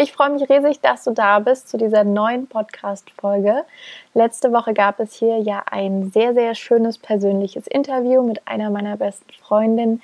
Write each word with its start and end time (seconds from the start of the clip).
Ich 0.00 0.12
freue 0.12 0.30
mich 0.30 0.48
riesig, 0.48 0.80
dass 0.80 1.02
du 1.02 1.10
da 1.10 1.40
bist 1.40 1.68
zu 1.68 1.76
dieser 1.76 2.04
neuen 2.04 2.46
Podcast-Folge. 2.46 3.64
Letzte 4.14 4.52
Woche 4.52 4.72
gab 4.72 5.00
es 5.00 5.14
hier 5.14 5.38
ja 5.38 5.64
ein 5.68 6.12
sehr, 6.12 6.34
sehr 6.34 6.54
schönes 6.54 6.98
persönliches 6.98 7.66
Interview 7.66 8.22
mit 8.22 8.46
einer 8.46 8.70
meiner 8.70 8.96
besten 8.96 9.32
Freundinnen, 9.32 10.00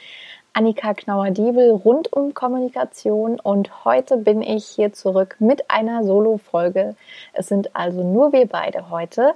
Annika 0.53 0.95
Knauer-Diebel, 0.95 1.71
rund 1.71 2.13
um 2.13 2.35
Kommunikation. 2.35 3.39
Und 3.39 3.85
heute 3.85 4.17
bin 4.17 4.43
ich 4.43 4.67
hier 4.67 4.93
zurück 4.93 5.37
mit 5.39 5.71
einer 5.71 6.03
Solo-Folge. 6.03 6.97
Es 7.33 7.47
sind 7.47 7.77
also 7.77 8.03
nur 8.03 8.33
wir 8.33 8.49
beide 8.49 8.91
heute. 8.91 9.33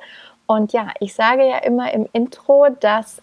Und 0.47 0.73
ja, 0.73 0.89
ich 0.99 1.15
sage 1.15 1.49
ja 1.49 1.59
immer 1.59 1.95
im 1.95 2.09
Intro, 2.13 2.67
dass 2.81 3.23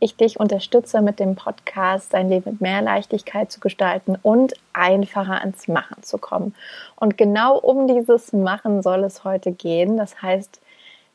ich 0.00 0.16
dich 0.16 0.38
unterstütze 0.38 1.00
mit 1.00 1.18
dem 1.18 1.34
Podcast, 1.34 2.14
dein 2.14 2.28
Leben 2.28 2.52
mit 2.52 2.60
mehr 2.60 2.82
Leichtigkeit 2.82 3.50
zu 3.50 3.60
gestalten 3.60 4.16
und 4.22 4.54
einfacher 4.72 5.40
ans 5.40 5.68
Machen 5.68 6.02
zu 6.02 6.18
kommen. 6.18 6.54
Und 6.96 7.18
genau 7.18 7.58
um 7.58 7.86
dieses 7.88 8.32
Machen 8.32 8.82
soll 8.82 9.04
es 9.04 9.24
heute 9.24 9.52
gehen. 9.52 9.96
Das 9.96 10.22
heißt, 10.22 10.60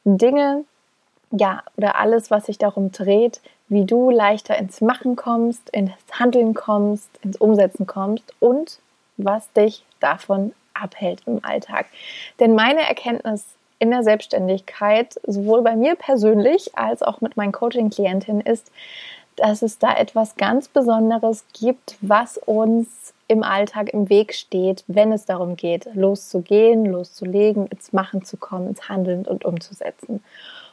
Dinge, 0.04 0.66
ja, 1.32 1.64
oder 1.78 1.96
alles, 1.98 2.30
was 2.30 2.46
sich 2.46 2.58
darum 2.58 2.92
dreht, 2.92 3.42
wie 3.70 3.86
du 3.86 4.10
leichter 4.10 4.58
ins 4.58 4.82
Machen 4.82 5.16
kommst, 5.16 5.70
ins 5.70 5.92
Handeln 6.12 6.54
kommst, 6.54 7.10
ins 7.24 7.38
Umsetzen 7.38 7.88
kommst 7.88 8.34
und 8.40 8.80
was 9.18 9.52
dich 9.54 9.86
davon 10.00 10.54
abhält 10.74 11.22
im 11.26 11.44
Alltag. 11.44 11.88
Denn 12.40 12.54
meine 12.54 12.82
Erkenntnis 12.82 13.46
in 13.84 13.92
der 13.92 14.04
Selbstständigkeit, 14.04 15.20
sowohl 15.28 15.62
bei 15.62 15.76
mir 15.76 15.96
persönlich 15.96 16.78
als 16.78 17.04
auch 17.04 17.20
mit 17.20 17.36
meinen 17.36 17.52
Coaching-Klientinnen, 17.52 18.42
ist, 18.42 18.72
dass 19.36 19.62
es 19.62 19.78
da 19.78 19.94
etwas 19.96 20.38
ganz 20.38 20.70
Besonderes 20.70 21.44
gibt, 21.52 21.98
was 22.00 22.38
uns 22.38 23.14
im 23.28 23.44
Alltag 23.44 23.90
im 23.94 24.10
Weg 24.10 24.34
steht, 24.34 24.86
wenn 24.88 25.12
es 25.12 25.26
darum 25.26 25.58
geht, 25.58 25.94
loszugehen, 25.96 26.86
loszulegen, 26.86 27.68
ins 27.68 27.92
Machen 27.92 28.24
zu 28.24 28.38
kommen, 28.38 28.70
ins 28.70 28.88
Handeln 28.88 29.26
und 29.26 29.44
umzusetzen. 29.44 30.24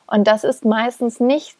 Und 0.06 0.28
das 0.28 0.44
ist 0.44 0.64
meistens 0.64 1.18
nicht 1.18 1.56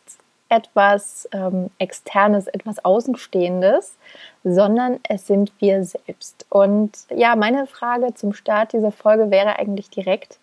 etwas 0.49 1.29
ähm, 1.33 1.71
Externes, 1.79 2.47
etwas 2.47 2.85
Außenstehendes, 2.85 3.97
sondern 4.45 5.01
es 5.09 5.27
sind 5.27 5.53
wir 5.59 5.85
selbst. 5.85 6.47
Und 6.49 6.93
ja, 7.15 7.35
meine 7.35 7.67
Frage 7.67 8.15
zum 8.15 8.35
Start 8.35 8.73
dieser 8.73 8.93
Folge 8.93 9.31
wäre 9.31 9.59
eigentlich 9.59 9.91
direkt, 9.91 10.40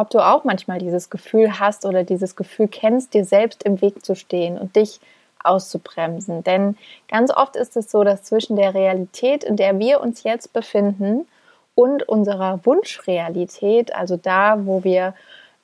ob 0.00 0.10
du 0.10 0.18
auch 0.18 0.44
manchmal 0.44 0.78
dieses 0.78 1.10
Gefühl 1.10 1.60
hast 1.60 1.84
oder 1.84 2.04
dieses 2.04 2.34
Gefühl 2.36 2.68
kennst, 2.68 3.14
dir 3.14 3.24
selbst 3.24 3.62
im 3.64 3.80
Weg 3.80 4.04
zu 4.04 4.14
stehen 4.14 4.58
und 4.58 4.74
dich 4.76 5.00
auszubremsen. 5.42 6.42
Denn 6.42 6.76
ganz 7.08 7.30
oft 7.30 7.56
ist 7.56 7.76
es 7.76 7.90
so, 7.90 8.02
dass 8.02 8.22
zwischen 8.22 8.56
der 8.56 8.74
Realität, 8.74 9.44
in 9.44 9.56
der 9.56 9.78
wir 9.78 10.00
uns 10.00 10.22
jetzt 10.22 10.52
befinden, 10.52 11.26
und 11.74 12.06
unserer 12.08 12.60
Wunschrealität, 12.64 13.94
also 13.94 14.16
da, 14.16 14.66
wo 14.66 14.84
wir 14.84 15.14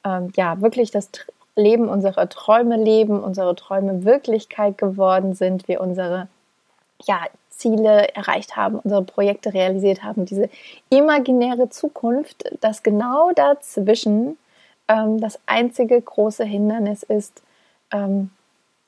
ähm, 0.04 0.32
ja 0.36 0.60
wirklich 0.62 0.90
das 0.90 1.10
Leben 1.56 1.88
unserer 1.88 2.28
Träume 2.28 2.76
leben, 2.76 3.22
unsere 3.22 3.54
Träume 3.54 4.04
Wirklichkeit 4.04 4.78
geworden 4.78 5.34
sind, 5.34 5.68
wir 5.68 5.80
unsere 5.80 6.28
ja, 7.04 7.20
Ziele 7.50 8.14
erreicht 8.14 8.56
haben, 8.56 8.78
unsere 8.78 9.02
Projekte 9.02 9.54
realisiert 9.54 10.02
haben, 10.02 10.26
diese 10.26 10.50
imaginäre 10.90 11.70
Zukunft, 11.70 12.44
dass 12.60 12.82
genau 12.82 13.32
dazwischen 13.34 14.36
ähm, 14.88 15.20
das 15.20 15.38
einzige 15.46 16.00
große 16.00 16.44
Hindernis 16.44 17.02
ist, 17.02 17.42
ähm, 17.92 18.30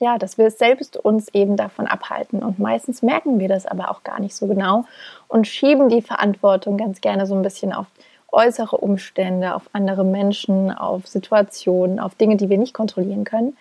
ja, 0.01 0.19
dass 0.19 0.39
wir 0.39 0.51
selbst 0.51 0.97
uns 0.97 1.29
eben 1.35 1.57
davon 1.57 1.87
abhalten. 1.87 2.43
Und 2.43 2.59
meistens 2.59 3.03
merken 3.03 3.41
wir 3.41 3.49
das 3.49 3.67
aber 3.67 3.91
auch 3.91 4.05
gar 4.05 4.21
nicht 4.21 4.37
so 4.37 4.47
genau 4.47 4.85
und 5.27 5.49
schieben 5.49 5.89
die 5.89 6.03
Verantwortung 6.03 6.77
ganz 6.77 7.01
gerne 7.01 7.27
so 7.27 7.35
ein 7.35 7.43
bisschen 7.43 7.73
auf 7.73 7.87
äußere 8.31 8.77
Umstände, 8.77 9.55
auf 9.55 9.71
andere 9.73 10.05
Menschen, 10.05 10.71
auf 10.71 11.07
Situationen, 11.07 11.99
auf 11.99 12.15
Dinge, 12.15 12.37
die 12.37 12.51
wir 12.51 12.59
nicht 12.59 12.75
kontrollieren 12.75 13.25
können. 13.25 13.57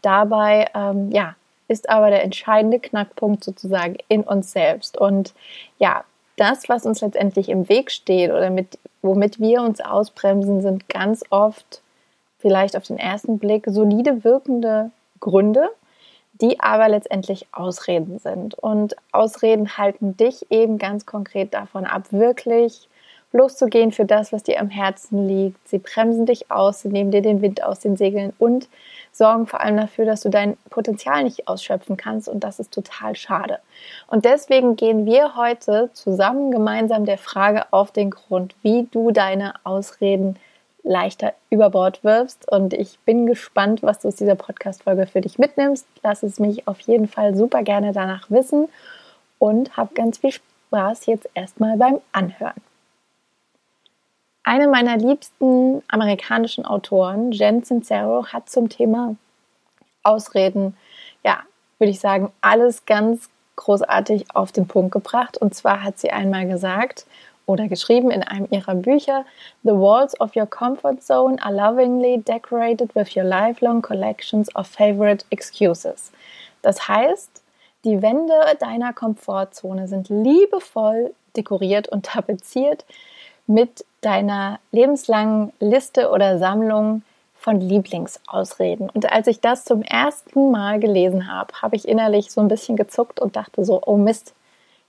Dabei, 0.00 0.68
ähm, 0.74 1.10
ja, 1.10 1.34
ist 1.72 1.88
aber 1.88 2.10
der 2.10 2.22
entscheidende 2.22 2.78
Knackpunkt 2.78 3.42
sozusagen 3.42 3.96
in 4.08 4.22
uns 4.22 4.52
selbst. 4.52 4.98
Und 4.98 5.32
ja, 5.78 6.04
das, 6.36 6.68
was 6.68 6.86
uns 6.86 7.00
letztendlich 7.00 7.48
im 7.48 7.68
Weg 7.68 7.90
steht 7.90 8.30
oder 8.30 8.50
mit, 8.50 8.78
womit 9.00 9.40
wir 9.40 9.62
uns 9.62 9.80
ausbremsen, 9.80 10.60
sind 10.60 10.88
ganz 10.88 11.24
oft 11.30 11.82
vielleicht 12.38 12.76
auf 12.76 12.84
den 12.84 12.98
ersten 12.98 13.38
Blick 13.38 13.64
solide 13.66 14.22
wirkende 14.22 14.90
Gründe, 15.20 15.70
die 16.34 16.60
aber 16.60 16.88
letztendlich 16.88 17.46
Ausreden 17.52 18.18
sind. 18.18 18.54
Und 18.54 18.94
Ausreden 19.12 19.78
halten 19.78 20.16
dich 20.16 20.50
eben 20.50 20.78
ganz 20.78 21.06
konkret 21.06 21.54
davon 21.54 21.86
ab, 21.86 22.04
wirklich 22.10 22.88
loszugehen 23.32 23.92
für 23.92 24.04
das, 24.04 24.32
was 24.32 24.42
dir 24.42 24.60
am 24.60 24.70
Herzen 24.70 25.26
liegt. 25.26 25.68
Sie 25.68 25.78
bremsen 25.78 26.26
dich 26.26 26.50
aus, 26.50 26.82
sie 26.82 26.88
nehmen 26.88 27.10
dir 27.10 27.22
den 27.22 27.42
Wind 27.42 27.62
aus 27.62 27.80
den 27.80 27.96
Segeln 27.96 28.32
und 28.38 28.68
sorgen 29.12 29.46
vor 29.46 29.60
allem 29.60 29.76
dafür, 29.76 30.04
dass 30.04 30.22
du 30.22 30.30
dein 30.30 30.56
Potenzial 30.70 31.24
nicht 31.24 31.48
ausschöpfen 31.48 31.96
kannst 31.96 32.28
und 32.28 32.44
das 32.44 32.58
ist 32.58 32.72
total 32.72 33.14
schade. 33.16 33.58
Und 34.06 34.24
deswegen 34.24 34.76
gehen 34.76 35.06
wir 35.06 35.36
heute 35.36 35.90
zusammen 35.92 36.50
gemeinsam 36.50 37.04
der 37.04 37.18
Frage 37.18 37.64
auf 37.72 37.90
den 37.90 38.10
Grund, 38.10 38.54
wie 38.62 38.88
du 38.90 39.10
deine 39.10 39.54
Ausreden 39.64 40.36
leichter 40.82 41.32
über 41.50 41.70
Bord 41.70 42.02
wirfst. 42.02 42.50
Und 42.50 42.74
ich 42.74 42.98
bin 43.00 43.26
gespannt, 43.26 43.82
was 43.82 44.00
du 44.00 44.08
aus 44.08 44.16
dieser 44.16 44.34
Podcast-Folge 44.34 45.06
für 45.06 45.20
dich 45.20 45.38
mitnimmst. 45.38 45.86
Lass 46.02 46.22
es 46.22 46.40
mich 46.40 46.66
auf 46.66 46.80
jeden 46.80 47.06
Fall 47.06 47.36
super 47.36 47.62
gerne 47.62 47.92
danach 47.92 48.30
wissen 48.30 48.68
und 49.38 49.76
hab 49.76 49.94
ganz 49.94 50.18
viel 50.18 50.32
Spaß 50.32 51.06
jetzt 51.06 51.28
erstmal 51.34 51.76
beim 51.76 52.00
Anhören. 52.12 52.71
Eine 54.44 54.66
meiner 54.66 54.96
liebsten 54.96 55.82
amerikanischen 55.88 56.64
Autoren, 56.64 57.30
Jen 57.32 57.62
Sincero, 57.62 58.26
hat 58.26 58.50
zum 58.50 58.68
Thema 58.68 59.14
Ausreden, 60.02 60.76
ja, 61.24 61.42
würde 61.78 61.92
ich 61.92 62.00
sagen, 62.00 62.32
alles 62.40 62.84
ganz 62.86 63.28
großartig 63.56 64.34
auf 64.34 64.50
den 64.50 64.66
Punkt 64.66 64.92
gebracht. 64.92 65.38
Und 65.38 65.54
zwar 65.54 65.84
hat 65.84 65.98
sie 65.98 66.10
einmal 66.10 66.48
gesagt 66.48 67.06
oder 67.46 67.68
geschrieben 67.68 68.10
in 68.10 68.22
einem 68.22 68.48
ihrer 68.50 68.74
Bücher, 68.74 69.24
The 69.62 69.70
walls 69.70 70.18
of 70.20 70.34
your 70.34 70.46
comfort 70.46 71.02
zone 71.02 71.42
are 71.42 71.54
lovingly 71.54 72.18
decorated 72.18 72.94
with 72.94 73.16
your 73.16 73.24
lifelong 73.24 73.82
collections 73.82 74.54
of 74.56 74.66
favorite 74.66 75.24
excuses. 75.30 76.10
Das 76.62 76.88
heißt, 76.88 77.42
die 77.84 78.00
Wände 78.00 78.34
deiner 78.60 78.92
Komfortzone 78.92 79.88
sind 79.88 80.08
liebevoll 80.08 81.14
dekoriert 81.36 81.88
und 81.88 82.06
tapeziert 82.06 82.84
mit 83.46 83.84
deiner 84.02 84.58
lebenslangen 84.70 85.52
Liste 85.58 86.10
oder 86.10 86.38
Sammlung 86.38 87.02
von 87.34 87.60
Lieblingsausreden. 87.60 88.90
Und 88.90 89.10
als 89.10 89.26
ich 89.26 89.40
das 89.40 89.64
zum 89.64 89.82
ersten 89.82 90.50
Mal 90.50 90.78
gelesen 90.78 91.32
habe, 91.32 91.54
habe 91.60 91.76
ich 91.76 91.88
innerlich 91.88 92.30
so 92.30 92.40
ein 92.40 92.48
bisschen 92.48 92.76
gezuckt 92.76 93.18
und 93.18 93.36
dachte 93.36 93.64
so, 93.64 93.80
oh 93.84 93.96
Mist, 93.96 94.34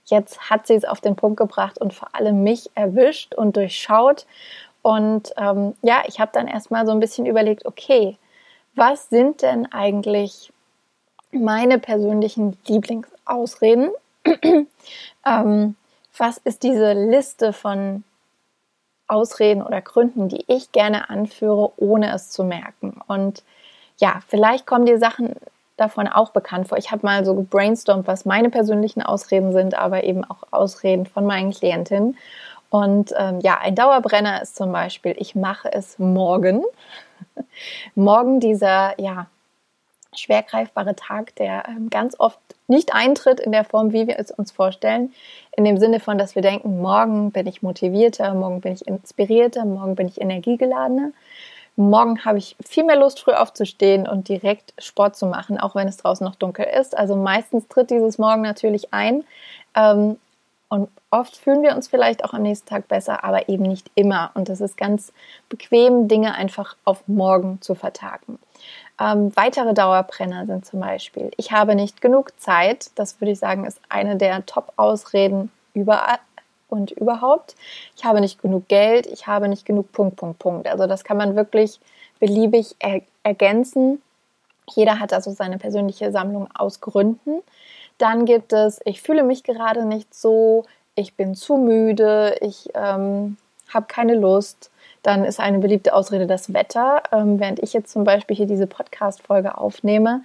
jetzt 0.04 0.50
hat 0.50 0.66
sie 0.66 0.74
es 0.74 0.84
auf 0.84 1.00
den 1.00 1.16
Punkt 1.16 1.38
gebracht 1.38 1.80
und 1.80 1.94
vor 1.94 2.08
allem 2.12 2.44
mich 2.44 2.70
erwischt 2.74 3.34
und 3.34 3.56
durchschaut. 3.56 4.26
Und 4.82 5.32
ähm, 5.36 5.74
ja, 5.82 6.02
ich 6.06 6.20
habe 6.20 6.30
dann 6.32 6.46
erstmal 6.46 6.86
so 6.86 6.92
ein 6.92 7.00
bisschen 7.00 7.26
überlegt, 7.26 7.66
okay, 7.66 8.18
was 8.74 9.08
sind 9.08 9.42
denn 9.42 9.70
eigentlich 9.72 10.52
meine 11.32 11.78
persönlichen 11.78 12.56
Lieblingsausreden? 12.66 13.90
ähm, 15.26 15.76
was 16.16 16.38
ist 16.38 16.62
diese 16.62 16.92
Liste 16.92 17.52
von 17.52 18.04
Ausreden 19.06 19.62
oder 19.62 19.80
Gründen, 19.80 20.28
die 20.28 20.44
ich 20.46 20.72
gerne 20.72 21.10
anführe, 21.10 21.72
ohne 21.76 22.12
es 22.14 22.30
zu 22.30 22.44
merken. 22.44 23.00
Und 23.06 23.42
ja, 23.98 24.20
vielleicht 24.28 24.66
kommen 24.66 24.86
dir 24.86 24.98
Sachen 24.98 25.36
davon 25.76 26.08
auch 26.08 26.30
bekannt 26.30 26.68
vor. 26.68 26.78
Ich 26.78 26.90
habe 26.90 27.06
mal 27.06 27.24
so 27.24 27.34
gebrainstormt, 27.34 28.06
was 28.06 28.24
meine 28.24 28.50
persönlichen 28.50 29.02
Ausreden 29.02 29.52
sind, 29.52 29.76
aber 29.76 30.04
eben 30.04 30.24
auch 30.24 30.44
Ausreden 30.50 31.06
von 31.06 31.26
meinen 31.26 31.52
Klientinnen. 31.52 32.16
Und 32.70 33.12
ähm, 33.16 33.40
ja, 33.40 33.58
ein 33.58 33.74
Dauerbrenner 33.74 34.42
ist 34.42 34.56
zum 34.56 34.72
Beispiel, 34.72 35.14
ich 35.18 35.34
mache 35.34 35.72
es 35.72 35.98
morgen. 35.98 36.64
morgen 37.94 38.40
dieser, 38.40 39.00
ja, 39.00 39.26
schwer 40.18 40.42
greifbare 40.42 40.96
Tag, 40.96 41.34
der 41.36 41.64
ähm, 41.68 41.90
ganz 41.90 42.18
oft 42.18 42.38
nicht 42.66 42.94
eintritt 42.94 43.40
in 43.40 43.52
der 43.52 43.64
Form, 43.64 43.92
wie 43.92 44.06
wir 44.06 44.18
es 44.18 44.30
uns 44.30 44.50
vorstellen. 44.50 45.12
In 45.56 45.64
dem 45.64 45.78
Sinne 45.78 46.00
von, 46.00 46.18
dass 46.18 46.34
wir 46.34 46.42
denken, 46.42 46.80
morgen 46.80 47.30
bin 47.30 47.46
ich 47.46 47.62
motivierter, 47.62 48.34
morgen 48.34 48.60
bin 48.60 48.72
ich 48.72 48.86
inspirierter, 48.86 49.64
morgen 49.64 49.94
bin 49.94 50.08
ich 50.08 50.20
energiegeladener. 50.20 51.12
Morgen 51.76 52.24
habe 52.24 52.38
ich 52.38 52.56
viel 52.64 52.84
mehr 52.84 52.96
Lust, 52.96 53.20
früh 53.20 53.32
aufzustehen 53.32 54.06
und 54.06 54.28
direkt 54.28 54.74
Sport 54.78 55.16
zu 55.16 55.26
machen, 55.26 55.58
auch 55.58 55.74
wenn 55.74 55.88
es 55.88 55.96
draußen 55.96 56.24
noch 56.24 56.36
dunkel 56.36 56.66
ist. 56.66 56.96
Also 56.96 57.16
meistens 57.16 57.66
tritt 57.66 57.90
dieses 57.90 58.16
Morgen 58.16 58.42
natürlich 58.42 58.94
ein. 58.94 59.24
Ähm, 59.74 60.16
und 60.68 60.88
oft 61.10 61.36
fühlen 61.36 61.62
wir 61.62 61.76
uns 61.76 61.88
vielleicht 61.88 62.24
auch 62.24 62.32
am 62.32 62.42
nächsten 62.42 62.68
Tag 62.68 62.88
besser, 62.88 63.22
aber 63.22 63.48
eben 63.48 63.64
nicht 63.64 63.90
immer. 63.94 64.30
Und 64.34 64.48
es 64.48 64.60
ist 64.60 64.76
ganz 64.76 65.12
bequem, 65.48 66.08
Dinge 66.08 66.34
einfach 66.34 66.76
auf 66.84 67.06
morgen 67.06 67.60
zu 67.60 67.74
vertagen. 67.74 68.38
Ähm, 69.00 69.32
weitere 69.34 69.74
Dauerbrenner 69.74 70.46
sind 70.46 70.64
zum 70.66 70.80
Beispiel, 70.80 71.30
ich 71.36 71.52
habe 71.52 71.74
nicht 71.74 72.00
genug 72.00 72.38
Zeit. 72.40 72.90
Das 72.94 73.20
würde 73.20 73.32
ich 73.32 73.38
sagen, 73.38 73.66
ist 73.66 73.80
eine 73.88 74.16
der 74.16 74.46
Top-Ausreden 74.46 75.50
überall 75.74 76.18
und 76.68 76.92
überhaupt. 76.92 77.56
Ich 77.96 78.04
habe 78.04 78.20
nicht 78.20 78.40
genug 78.40 78.68
Geld, 78.68 79.06
ich 79.06 79.26
habe 79.26 79.48
nicht 79.48 79.66
genug 79.66 79.92
Punkt, 79.92 80.16
Punkt, 80.16 80.38
Punkt. 80.38 80.68
Also 80.68 80.86
das 80.86 81.04
kann 81.04 81.16
man 81.16 81.36
wirklich 81.36 81.80
beliebig 82.20 82.76
er 82.78 83.02
ergänzen. 83.22 84.02
Jeder 84.74 85.00
hat 85.00 85.12
also 85.12 85.30
seine 85.32 85.58
persönliche 85.58 86.12
Sammlung 86.12 86.48
aus 86.54 86.80
Gründen. 86.80 87.42
Dann 87.98 88.26
gibt 88.26 88.52
es, 88.52 88.80
ich 88.84 89.02
fühle 89.02 89.22
mich 89.22 89.44
gerade 89.44 89.84
nicht 89.84 90.14
so, 90.14 90.64
ich 90.94 91.14
bin 91.14 91.34
zu 91.34 91.56
müde, 91.56 92.36
ich 92.40 92.70
ähm, 92.74 93.36
habe 93.72 93.86
keine 93.86 94.14
Lust. 94.14 94.70
Dann 95.04 95.24
ist 95.24 95.38
eine 95.38 95.58
beliebte 95.58 95.94
Ausrede 95.94 96.26
das 96.26 96.52
Wetter. 96.52 97.02
Ähm, 97.12 97.38
während 97.38 97.60
ich 97.62 97.74
jetzt 97.74 97.92
zum 97.92 98.02
Beispiel 98.02 98.34
hier 98.34 98.46
diese 98.46 98.66
Podcast-Folge 98.66 99.56
aufnehme, 99.56 100.24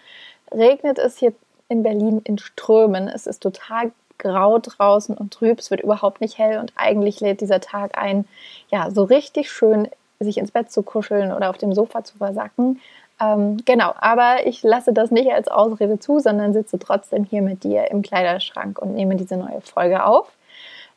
regnet 0.52 0.98
es 0.98 1.18
hier 1.18 1.34
in 1.68 1.84
Berlin 1.84 2.22
in 2.24 2.40
Strömen. 2.40 3.08
Es 3.08 3.28
ist 3.28 3.44
total 3.44 3.92
grau 4.18 4.58
draußen 4.58 5.16
und 5.16 5.34
trüb, 5.34 5.60
es 5.60 5.70
wird 5.70 5.81
überhaupt 5.81 6.22
nicht 6.22 6.38
hell 6.38 6.60
und 6.60 6.74
eigentlich 6.76 7.20
lädt 7.20 7.42
dieser 7.42 7.62
Tag 7.62 7.98
ein, 7.98 8.26
ja, 8.70 8.90
so 8.92 9.04
richtig 9.04 9.52
schön 9.52 9.88
sich 10.20 10.38
ins 10.38 10.52
Bett 10.52 10.72
zu 10.72 10.84
kuscheln 10.84 11.32
oder 11.32 11.50
auf 11.50 11.58
dem 11.58 11.74
Sofa 11.74 12.04
zu 12.04 12.18
versacken. 12.18 12.82
Ähm, 13.22 13.58
genau, 13.66 13.94
aber 13.98 14.46
ich 14.46 14.64
lasse 14.64 14.94
das 14.94 15.12
nicht 15.12 15.32
als 15.32 15.48
Ausrede 15.48 16.00
zu, 16.00 16.20
sondern 16.20 16.54
sitze 16.54 16.80
trotzdem 16.80 17.25
hier 17.25 17.42
mit 17.42 17.64
dir 17.64 17.92
im 17.92 18.02
Kleiderschrank 18.02 18.80
und 18.80 18.94
nehme 18.94 19.16
diese 19.16 19.38
neue 19.38 19.62
Folge 19.62 20.06
auf. 20.06 20.32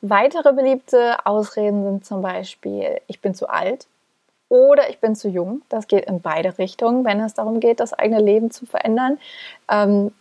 Weitere 0.02 0.52
beliebte 0.52 1.24
Ausreden 1.24 1.84
sind 1.84 2.04
zum 2.04 2.22
Beispiel, 2.22 3.00
ich 3.06 3.20
bin 3.20 3.36
zu 3.36 3.48
alt 3.48 3.86
oder 4.48 4.90
ich 4.90 4.98
bin 4.98 5.14
zu 5.14 5.28
jung. 5.28 5.62
Das 5.68 5.86
geht 5.86 6.06
in 6.06 6.20
beide 6.20 6.58
Richtungen, 6.58 7.04
wenn 7.04 7.20
es 7.20 7.34
darum 7.34 7.60
geht, 7.60 7.78
das 7.78 7.92
eigene 7.92 8.20
Leben 8.20 8.50
zu 8.50 8.66
verändern. 8.66 9.18
Ähm, 9.70 10.12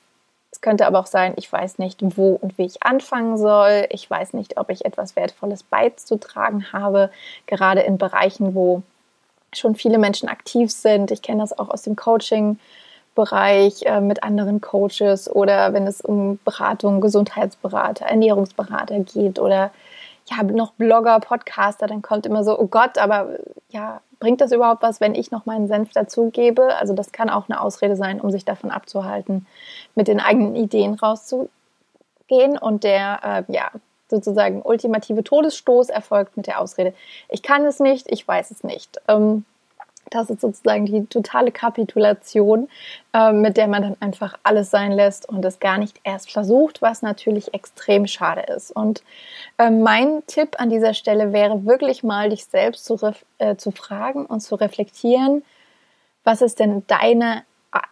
es 0.51 0.62
könnte 0.62 0.86
aber 0.86 1.00
auch 1.00 1.07
sein, 1.07 1.33
ich 1.36 1.51
weiß 1.51 1.80
nicht, 1.80 2.00
wo 2.16 2.36
und 2.36 2.60
wie 2.60 2.66
ich 2.66 2.83
anfangen 2.83 3.38
soll. 3.38 3.88
Ich 3.89 4.07
weiß 4.07 4.33
nicht, 4.33 4.57
ob 4.57 4.69
ich 4.69 4.86
etwas 4.86 5.16
Wertvolles 5.16 5.63
beizutragen 5.63 6.72
habe, 6.72 7.10
gerade 7.48 7.81
in 7.81 7.98
Bereichen, 7.98 8.54
wo 8.54 8.83
schon 9.51 9.74
viele 9.74 9.98
Menschen 9.98 10.30
aktiv 10.30 10.72
sind. 10.72 11.10
Ich 11.10 11.24
kenne 11.24 11.42
das 11.42 11.57
auch 11.57 11.69
aus 11.69 11.81
dem 11.81 11.95
Coaching-Bereich 13.16 13.84
äh, 13.84 14.02
mit 14.02 14.24
anderen 14.24 14.62
Coaches 14.62 15.30
oder 15.30 15.74
wenn 15.74 15.88
es 15.88 16.02
um 16.02 16.40
Beratung, 16.44 17.02
Gesundheitsberater, 17.02 18.06
Ernährungsberater 18.06 19.00
geht 19.00 19.40
oder 19.40 19.72
ja, 20.30 20.44
noch 20.44 20.74
Blogger, 20.74 21.19
Podcaster, 21.19 21.88
dann 21.88 22.02
kommt 22.02 22.25
immer 22.25 22.44
so, 22.44 22.58
oh 22.58 22.68
Gott, 22.68 22.98
aber 22.98 23.38
ja, 23.69 24.02
bringt 24.19 24.40
das 24.40 24.52
überhaupt 24.52 24.84
was, 24.84 25.02
wenn 25.02 25.16
ich 25.16 25.31
noch 25.31 25.46
meinen 25.46 25.68
Senf 25.68 25.92
dazugebe? 25.94 26.75
Also 26.78 26.94
das 26.94 27.12
kann 27.12 27.30
auch 27.30 27.50
eine 27.50 27.60
Ausrede 27.60 27.96
sein, 27.96 28.22
um 28.22 28.31
sich 28.31 28.46
davon 28.46 28.72
abzuhalten, 28.72 29.48
mit 29.96 30.07
den 30.07 30.19
eigenen 30.19 30.56
Ideen 30.56 30.94
rauszugehen. 30.94 31.50
Und 32.60 32.84
der, 32.84 33.46
äh, 33.50 33.52
ja, 33.52 33.72
sozusagen 34.10 34.62
ultimative 34.62 35.24
Todesstoß 35.24 35.90
erfolgt 35.90 36.38
mit 36.38 36.46
der 36.46 36.62
Ausrede, 36.62 36.94
ich 37.30 37.42
kann 37.42 37.66
es 37.66 37.80
nicht, 37.80 38.12
ich 38.12 38.28
weiß 38.28 38.52
es 38.52 38.64
nicht. 38.64 39.02
Ähm, 39.07 39.46
das 40.12 40.30
ist 40.30 40.42
sozusagen 40.42 40.86
die 40.86 41.06
totale 41.08 41.52
Kapitulation, 41.52 42.69
äh, 43.13 43.31
mit 43.31 43.58
der 43.58 43.68
man 43.68 43.81
dann 43.81 43.98
einfach 44.00 44.38
alles 44.44 44.69
sein 44.69 44.92
lässt 44.92 45.28
und 45.28 45.44
es 45.44 45.60
gar 45.60 45.78
nicht 45.78 46.00
erst 46.04 46.31
versucht, 46.31 46.81
was 46.81 47.02
natürlich 47.02 47.54
extrem 47.54 48.06
schade 48.06 48.42
ist. 48.56 48.72
Und 48.72 49.04
äh, 49.58 49.72
mein 49.72 50.24
Tipp 50.28 50.56
an 50.60 50.69
dieser 50.69 50.94
Stelle 50.94 51.34
wäre 51.34 51.66
wirklich 51.66 52.04
mal, 52.04 52.30
dich 52.30 52.46
selbst 52.46 52.86
zu, 52.86 53.00
äh, 53.40 53.56
zu 53.56 53.72
fragen 53.72 54.25
und 54.25 54.42
zu 54.42 54.56
reflektieren, 54.56 55.44
was 56.24 56.42
ist 56.42 56.60
denn 56.60 56.84
deine 56.88 57.44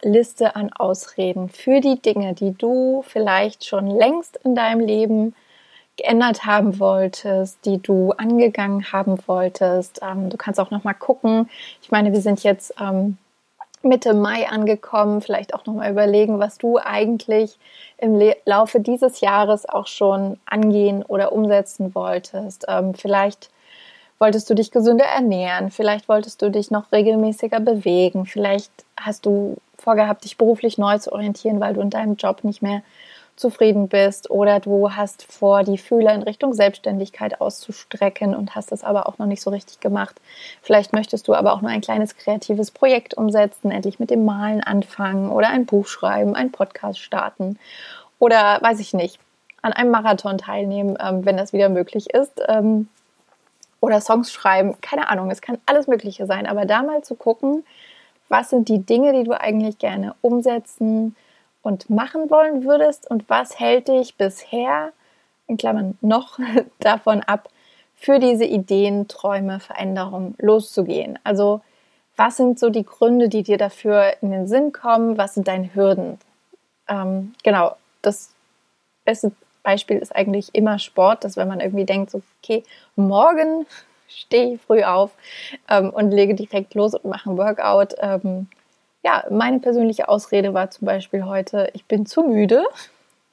Liste 0.02 0.56
an 0.56 0.72
Ausreden 0.72 1.48
für 1.48 1.80
die 1.80 2.00
Dinge, 2.00 2.34
die 2.34 2.52
du 2.52 3.02
vielleicht 3.06 3.64
schon 3.64 3.86
längst 3.86 4.38
in 4.44 4.54
deinem 4.54 4.80
Leben 4.80 5.34
geändert 5.96 6.46
haben 6.46 6.78
wolltest, 6.78 7.58
die 7.64 7.78
du 7.78 8.12
angegangen 8.12 8.92
haben 8.92 9.18
wolltest. 9.26 10.00
Ähm, 10.02 10.30
du 10.30 10.36
kannst 10.36 10.58
auch 10.60 10.70
noch 10.70 10.84
mal 10.84 10.94
gucken. 10.94 11.48
Ich 11.82 11.90
meine, 11.90 12.12
wir 12.12 12.20
sind 12.20 12.42
jetzt 12.42 12.74
ähm, 12.80 13.18
Mitte 13.82 14.14
Mai 14.14 14.48
angekommen. 14.48 15.20
Vielleicht 15.20 15.54
auch 15.54 15.66
noch 15.66 15.74
mal 15.74 15.90
überlegen, 15.90 16.38
was 16.38 16.58
du 16.58 16.78
eigentlich 16.78 17.58
im 17.98 18.18
Le 18.18 18.36
Laufe 18.44 18.80
dieses 18.80 19.20
Jahres 19.20 19.68
auch 19.68 19.86
schon 19.86 20.38
angehen 20.46 21.02
oder 21.02 21.32
umsetzen 21.32 21.94
wolltest. 21.94 22.66
Ähm, 22.68 22.94
vielleicht 22.94 23.50
wolltest 24.18 24.50
du 24.50 24.54
dich 24.54 24.70
gesünder 24.70 25.06
ernähren. 25.06 25.70
Vielleicht 25.70 26.08
wolltest 26.08 26.42
du 26.42 26.50
dich 26.50 26.70
noch 26.70 26.92
regelmäßiger 26.92 27.60
bewegen. 27.60 28.26
Vielleicht 28.26 28.70
hast 28.98 29.26
du 29.26 29.56
vorgehabt, 29.78 30.24
dich 30.24 30.36
beruflich 30.36 30.76
neu 30.76 30.98
zu 30.98 31.12
orientieren, 31.12 31.60
weil 31.60 31.74
du 31.74 31.80
in 31.80 31.90
deinem 31.90 32.16
Job 32.16 32.44
nicht 32.44 32.60
mehr 32.60 32.82
zufrieden 33.40 33.88
bist 33.88 34.30
oder 34.30 34.60
du 34.60 34.92
hast 34.92 35.24
vor, 35.32 35.64
die 35.64 35.78
Fühler 35.78 36.14
in 36.14 36.22
Richtung 36.22 36.54
Selbstständigkeit 36.54 37.40
auszustrecken 37.40 38.34
und 38.34 38.54
hast 38.54 38.70
es 38.70 38.84
aber 38.84 39.08
auch 39.08 39.18
noch 39.18 39.26
nicht 39.26 39.42
so 39.42 39.50
richtig 39.50 39.80
gemacht. 39.80 40.20
Vielleicht 40.62 40.92
möchtest 40.92 41.26
du 41.26 41.34
aber 41.34 41.52
auch 41.52 41.62
nur 41.62 41.70
ein 41.70 41.80
kleines 41.80 42.16
kreatives 42.16 42.70
Projekt 42.70 43.14
umsetzen, 43.14 43.70
endlich 43.70 43.98
mit 43.98 44.10
dem 44.10 44.24
Malen 44.24 44.62
anfangen 44.62 45.30
oder 45.30 45.48
ein 45.48 45.66
Buch 45.66 45.86
schreiben, 45.86 46.36
einen 46.36 46.52
Podcast 46.52 47.00
starten 47.00 47.58
oder 48.18 48.58
weiß 48.60 48.78
ich 48.80 48.94
nicht, 48.94 49.18
an 49.62 49.72
einem 49.72 49.90
Marathon 49.90 50.38
teilnehmen, 50.38 50.96
ähm, 51.00 51.24
wenn 51.24 51.36
das 51.36 51.52
wieder 51.52 51.68
möglich 51.68 52.10
ist. 52.10 52.40
Ähm, 52.48 52.88
oder 53.80 54.00
Songs 54.00 54.30
schreiben, 54.30 54.78
keine 54.82 55.08
Ahnung, 55.08 55.30
es 55.30 55.40
kann 55.40 55.58
alles 55.64 55.86
Mögliche 55.86 56.26
sein, 56.26 56.46
aber 56.46 56.66
da 56.66 56.82
mal 56.82 57.02
zu 57.02 57.14
gucken, 57.14 57.64
was 58.28 58.50
sind 58.50 58.68
die 58.68 58.84
Dinge, 58.84 59.12
die 59.12 59.24
du 59.24 59.32
eigentlich 59.32 59.78
gerne 59.78 60.14
umsetzen 60.20 61.16
und 61.62 61.90
machen 61.90 62.30
wollen 62.30 62.64
würdest 62.64 63.10
und 63.10 63.28
was 63.28 63.58
hält 63.58 63.88
dich 63.88 64.16
bisher, 64.16 64.92
in 65.46 65.56
Klammern 65.56 65.98
noch, 66.00 66.38
davon 66.80 67.22
ab, 67.22 67.48
für 67.94 68.18
diese 68.18 68.44
Ideen, 68.44 69.08
Träume, 69.08 69.60
Veränderungen 69.60 70.34
loszugehen? 70.38 71.18
Also 71.24 71.60
was 72.16 72.36
sind 72.36 72.58
so 72.58 72.68
die 72.68 72.84
Gründe, 72.84 73.28
die 73.28 73.42
dir 73.42 73.56
dafür 73.56 74.14
in 74.20 74.30
den 74.30 74.46
Sinn 74.46 74.72
kommen? 74.72 75.16
Was 75.16 75.34
sind 75.34 75.48
deine 75.48 75.74
Hürden? 75.74 76.18
Ähm, 76.88 77.34
genau, 77.42 77.76
das 78.02 78.30
beste 79.04 79.32
Beispiel 79.62 79.98
ist 79.98 80.14
eigentlich 80.14 80.54
immer 80.54 80.78
Sport, 80.78 81.24
dass 81.24 81.36
wenn 81.36 81.48
man 81.48 81.60
irgendwie 81.60 81.84
denkt, 81.84 82.10
so, 82.10 82.22
okay, 82.42 82.62
morgen 82.96 83.66
stehe 84.08 84.54
ich 84.54 84.60
früh 84.60 84.82
auf 84.82 85.12
ähm, 85.68 85.90
und 85.90 86.10
lege 86.10 86.34
direkt 86.34 86.74
los 86.74 86.94
und 86.94 87.06
mache 87.06 87.30
ein 87.30 87.38
Workout, 87.38 87.94
ähm, 88.00 88.48
ja, 89.02 89.24
meine 89.30 89.60
persönliche 89.60 90.08
Ausrede 90.08 90.54
war 90.54 90.70
zum 90.70 90.86
Beispiel 90.86 91.24
heute, 91.24 91.70
ich 91.74 91.84
bin 91.86 92.06
zu 92.06 92.22
müde. 92.22 92.64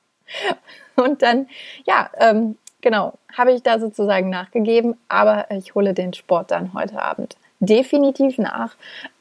Und 0.95 1.21
dann, 1.21 1.47
ja, 1.85 2.09
ähm, 2.17 2.57
genau, 2.81 3.13
habe 3.35 3.51
ich 3.51 3.63
da 3.63 3.79
sozusagen 3.79 4.29
nachgegeben, 4.29 4.97
aber 5.09 5.49
ich 5.51 5.75
hole 5.75 5.93
den 5.93 6.13
Sport 6.13 6.51
dann 6.51 6.73
heute 6.73 7.01
Abend 7.01 7.35
definitiv 7.59 8.37
nach. 8.37 8.75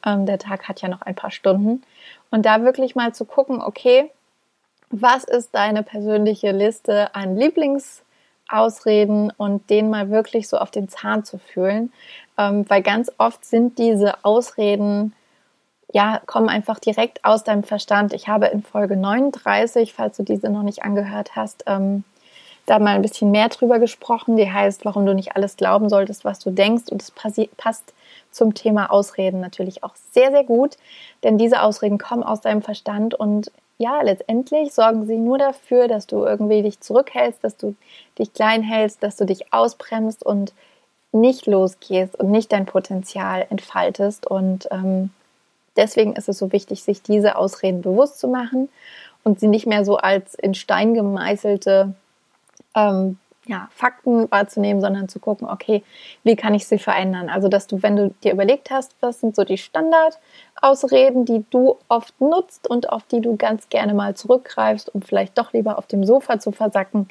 Ähm, 0.05 0.25
der 0.25 0.39
Tag 0.39 0.67
hat 0.67 0.81
ja 0.81 0.89
noch 0.89 1.01
ein 1.01 1.15
paar 1.15 1.31
Stunden. 1.31 1.83
Und 2.29 2.45
da 2.45 2.63
wirklich 2.63 2.95
mal 2.95 3.13
zu 3.13 3.25
gucken, 3.25 3.61
okay, 3.61 4.11
was 4.89 5.23
ist 5.23 5.53
deine 5.53 5.83
persönliche 5.83 6.51
Liste 6.51 7.13
an 7.15 7.35
Lieblingsausreden 7.35 9.31
und 9.35 9.69
den 9.69 9.89
mal 9.89 10.09
wirklich 10.09 10.47
so 10.47 10.57
auf 10.57 10.71
den 10.71 10.87
Zahn 10.89 11.25
zu 11.25 11.37
fühlen. 11.37 11.91
Ähm, 12.37 12.65
weil 12.69 12.81
ganz 12.81 13.11
oft 13.17 13.43
sind 13.43 13.77
diese 13.77 14.23
Ausreden 14.23 15.13
ja, 15.93 16.21
kommen 16.25 16.49
einfach 16.49 16.79
direkt 16.79 17.23
aus 17.23 17.43
deinem 17.43 17.63
Verstand. 17.63 18.13
Ich 18.13 18.27
habe 18.27 18.47
in 18.47 18.61
Folge 18.63 18.97
39, 18.97 19.93
falls 19.93 20.17
du 20.17 20.23
diese 20.23 20.49
noch 20.49 20.63
nicht 20.63 20.83
angehört 20.83 21.35
hast, 21.35 21.63
ähm, 21.67 22.03
da 22.65 22.79
mal 22.79 22.95
ein 22.95 23.01
bisschen 23.01 23.31
mehr 23.31 23.47
drüber 23.47 23.79
gesprochen. 23.79 24.35
Die 24.35 24.51
heißt, 24.51 24.83
warum 24.83 25.05
du 25.05 25.15
nicht 25.15 25.35
alles 25.35 25.55
glauben 25.55 25.87
solltest, 25.87 26.25
was 26.25 26.39
du 26.39 26.51
denkst. 26.51 26.91
Und 26.91 27.01
es 27.01 27.11
passt 27.55 27.93
zum 28.31 28.53
Thema 28.53 28.91
Ausreden 28.91 29.39
natürlich 29.39 29.83
auch 29.83 29.95
sehr, 30.11 30.31
sehr 30.31 30.43
gut, 30.43 30.77
denn 31.23 31.37
diese 31.37 31.61
Ausreden 31.61 31.97
kommen 31.97 32.23
aus 32.23 32.41
deinem 32.41 32.61
Verstand 32.61 33.15
und 33.15 33.51
ja, 33.79 34.01
letztendlich 34.01 34.73
sorgen 34.73 35.05
sie 35.05 35.17
nur 35.17 35.37
dafür, 35.37 35.87
dass 35.87 36.07
du 36.07 36.25
irgendwie 36.25 36.63
dich 36.63 36.79
zurückhältst, 36.79 37.43
dass 37.43 37.57
du 37.57 37.75
dich 38.17 38.33
klein 38.33 38.63
hältst, 38.63 39.03
dass 39.03 39.17
du 39.17 39.25
dich 39.25 39.53
ausbremst 39.53 40.25
und 40.25 40.53
nicht 41.11 41.45
losgehst 41.45 42.19
und 42.19 42.31
nicht 42.31 42.51
dein 42.51 42.65
Potenzial 42.65 43.45
entfaltest. 43.49 44.25
Und 44.25 44.67
ähm, 44.71 45.11
Deswegen 45.77 46.13
ist 46.15 46.27
es 46.27 46.37
so 46.37 46.51
wichtig, 46.51 46.83
sich 46.83 47.01
diese 47.01 47.37
Ausreden 47.37 47.81
bewusst 47.81 48.19
zu 48.19 48.27
machen 48.27 48.69
und 49.23 49.39
sie 49.39 49.47
nicht 49.47 49.67
mehr 49.67 49.85
so 49.85 49.97
als 49.97 50.35
in 50.35 50.53
Stein 50.53 50.93
gemeißelte 50.93 51.93
ähm, 52.75 53.17
ja, 53.47 53.69
Fakten 53.73 54.29
wahrzunehmen, 54.29 54.81
sondern 54.81 55.07
zu 55.07 55.19
gucken, 55.19 55.47
okay, 55.47 55.83
wie 56.23 56.35
kann 56.35 56.53
ich 56.53 56.67
sie 56.67 56.79
verändern? 56.79 57.29
Also, 57.29 57.47
dass 57.47 57.67
du, 57.67 57.81
wenn 57.81 57.95
du 57.95 58.13
dir 58.23 58.33
überlegt 58.33 58.71
hast, 58.71 58.95
was 58.99 59.21
sind 59.21 59.35
so 59.35 59.43
die 59.43 59.57
Standardausreden, 59.57 61.25
die 61.25 61.45
du 61.49 61.77
oft 61.87 62.19
nutzt 62.19 62.69
und 62.69 62.89
auf 62.89 63.03
die 63.03 63.21
du 63.21 63.37
ganz 63.37 63.69
gerne 63.69 63.93
mal 63.93 64.15
zurückgreifst, 64.15 64.93
um 64.93 65.01
vielleicht 65.01 65.37
doch 65.37 65.53
lieber 65.53 65.77
auf 65.77 65.87
dem 65.87 66.03
Sofa 66.03 66.39
zu 66.39 66.51
versacken, 66.51 67.07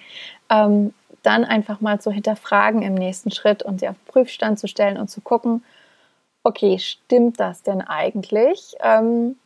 ähm, 0.50 0.92
dann 1.22 1.44
einfach 1.44 1.80
mal 1.80 2.00
zu 2.00 2.10
hinterfragen 2.10 2.82
im 2.82 2.94
nächsten 2.94 3.30
Schritt 3.30 3.62
und 3.62 3.80
sie 3.80 3.88
auf 3.88 3.96
Prüfstand 4.06 4.58
zu 4.58 4.68
stellen 4.68 4.98
und 4.98 5.10
zu 5.10 5.20
gucken, 5.20 5.64
okay, 6.46 6.78
stimmt 6.78 7.40
das 7.40 7.62
denn 7.64 7.80
eigentlich, 7.80 8.76
ähm, 8.80 9.36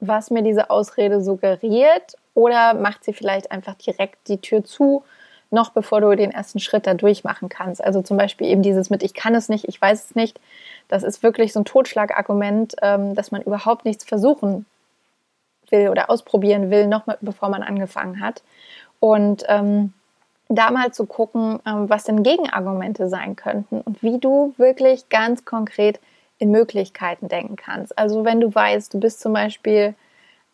was 0.00 0.30
mir 0.30 0.42
diese 0.42 0.70
Ausrede 0.70 1.22
suggeriert? 1.22 2.16
Oder 2.32 2.72
macht 2.74 3.04
sie 3.04 3.12
vielleicht 3.12 3.50
einfach 3.52 3.74
direkt 3.74 4.28
die 4.28 4.40
Tür 4.40 4.64
zu? 4.64 5.04
noch 5.52 5.70
bevor 5.70 6.00
du 6.00 6.14
den 6.16 6.32
ersten 6.32 6.58
Schritt 6.58 6.88
da 6.88 6.94
durchmachen 6.94 7.48
kannst. 7.48 7.82
Also 7.82 8.02
zum 8.02 8.16
Beispiel 8.16 8.48
eben 8.48 8.62
dieses 8.62 8.90
mit, 8.90 9.04
ich 9.04 9.14
kann 9.14 9.32
es 9.36 9.48
nicht, 9.48 9.68
ich 9.68 9.80
weiß 9.80 10.06
es 10.06 10.14
nicht. 10.16 10.40
Das 10.88 11.04
ist 11.04 11.22
wirklich 11.22 11.52
so 11.52 11.60
ein 11.60 11.64
Totschlagargument, 11.64 12.74
ähm, 12.82 13.14
dass 13.14 13.30
man 13.30 13.42
überhaupt 13.42 13.84
nichts 13.84 14.02
versuchen 14.04 14.66
will 15.70 15.88
oder 15.88 16.10
ausprobieren 16.10 16.70
will, 16.70 16.88
noch 16.88 17.06
mal, 17.06 17.16
bevor 17.20 17.48
man 17.48 17.62
angefangen 17.62 18.20
hat. 18.20 18.42
Und 18.98 19.44
ähm, 19.46 19.92
da 20.48 20.72
mal 20.72 20.92
zu 20.92 21.06
gucken, 21.06 21.60
ähm, 21.64 21.88
was 21.88 22.02
denn 22.02 22.24
Gegenargumente 22.24 23.08
sein 23.08 23.36
könnten 23.36 23.80
und 23.80 24.02
wie 24.02 24.18
du 24.18 24.52
wirklich 24.56 25.08
ganz 25.10 25.44
konkret 25.44 26.00
in 26.38 26.50
Möglichkeiten 26.50 27.28
denken 27.28 27.56
kannst. 27.56 27.96
Also 27.98 28.24
wenn 28.24 28.40
du 28.40 28.54
weißt, 28.54 28.92
du 28.92 29.00
bist 29.00 29.20
zum 29.20 29.32
Beispiel 29.32 29.94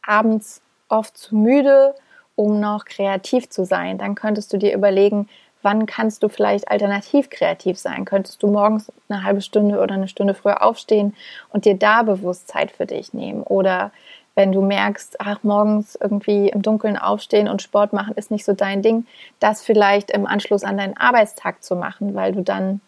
abends 0.03 0.63
oft 0.89 1.17
zu 1.17 1.35
müde 1.35 1.95
um 2.35 2.61
noch 2.61 2.85
kreativ 2.85 3.49
zu 3.49 3.65
sein. 3.65 3.99
Dann 3.99 4.15
könntest 4.15 4.53
du 4.53 4.59
dir 4.59 4.75
überlegen, 4.75 5.29
wann 5.63 5.87
kannst 5.87 6.23
du 6.23 6.29
vielleicht 6.29 6.69
alternativ 6.69 7.31
kreativ 7.31 7.79
sein? 7.79 8.05
Könntest 8.05 8.43
du 8.43 8.49
morgens 8.49 8.91
eine 9.09 9.23
halbe 9.23 9.43
Stunde 9.43 9.81
oder 9.81 9.95
eine 9.95 10.09
Stunde 10.09 10.35
früher 10.35 10.63
aufstehen 10.63 11.15
und 11.51 11.65
dir 11.65 11.77
da 11.77 12.03
bewusst 12.03 12.49
Zeit 12.49 12.71
für 12.71 12.87
dich 12.87 13.15
nehmen? 13.15 13.43
Oder 13.43 13.93
wenn 14.35 14.51
du 14.51 14.63
merkst, 14.63 15.21
ach, 15.21 15.43
morgens 15.43 15.95
irgendwie 15.95 16.49
im 16.49 16.63
Dunkeln 16.63 16.97
aufstehen 16.97 17.49
und 17.49 17.61
Sport 17.61 17.93
machen 17.93 18.15
ist 18.17 18.31
nicht 18.31 18.47
so 18.47 18.55
dein 18.55 18.83
Ding, 18.83 19.07
das 19.41 19.63
vielleicht 19.63 20.11
im 20.11 20.27
Anschluss 20.27 20.65
an 20.65 20.79
deinen 20.79 20.97
Arbeitstag 20.97 21.63
zu 21.63 21.77
machen, 21.77 22.15
weil 22.15 22.33
du 22.33 22.41
dann 22.41 22.81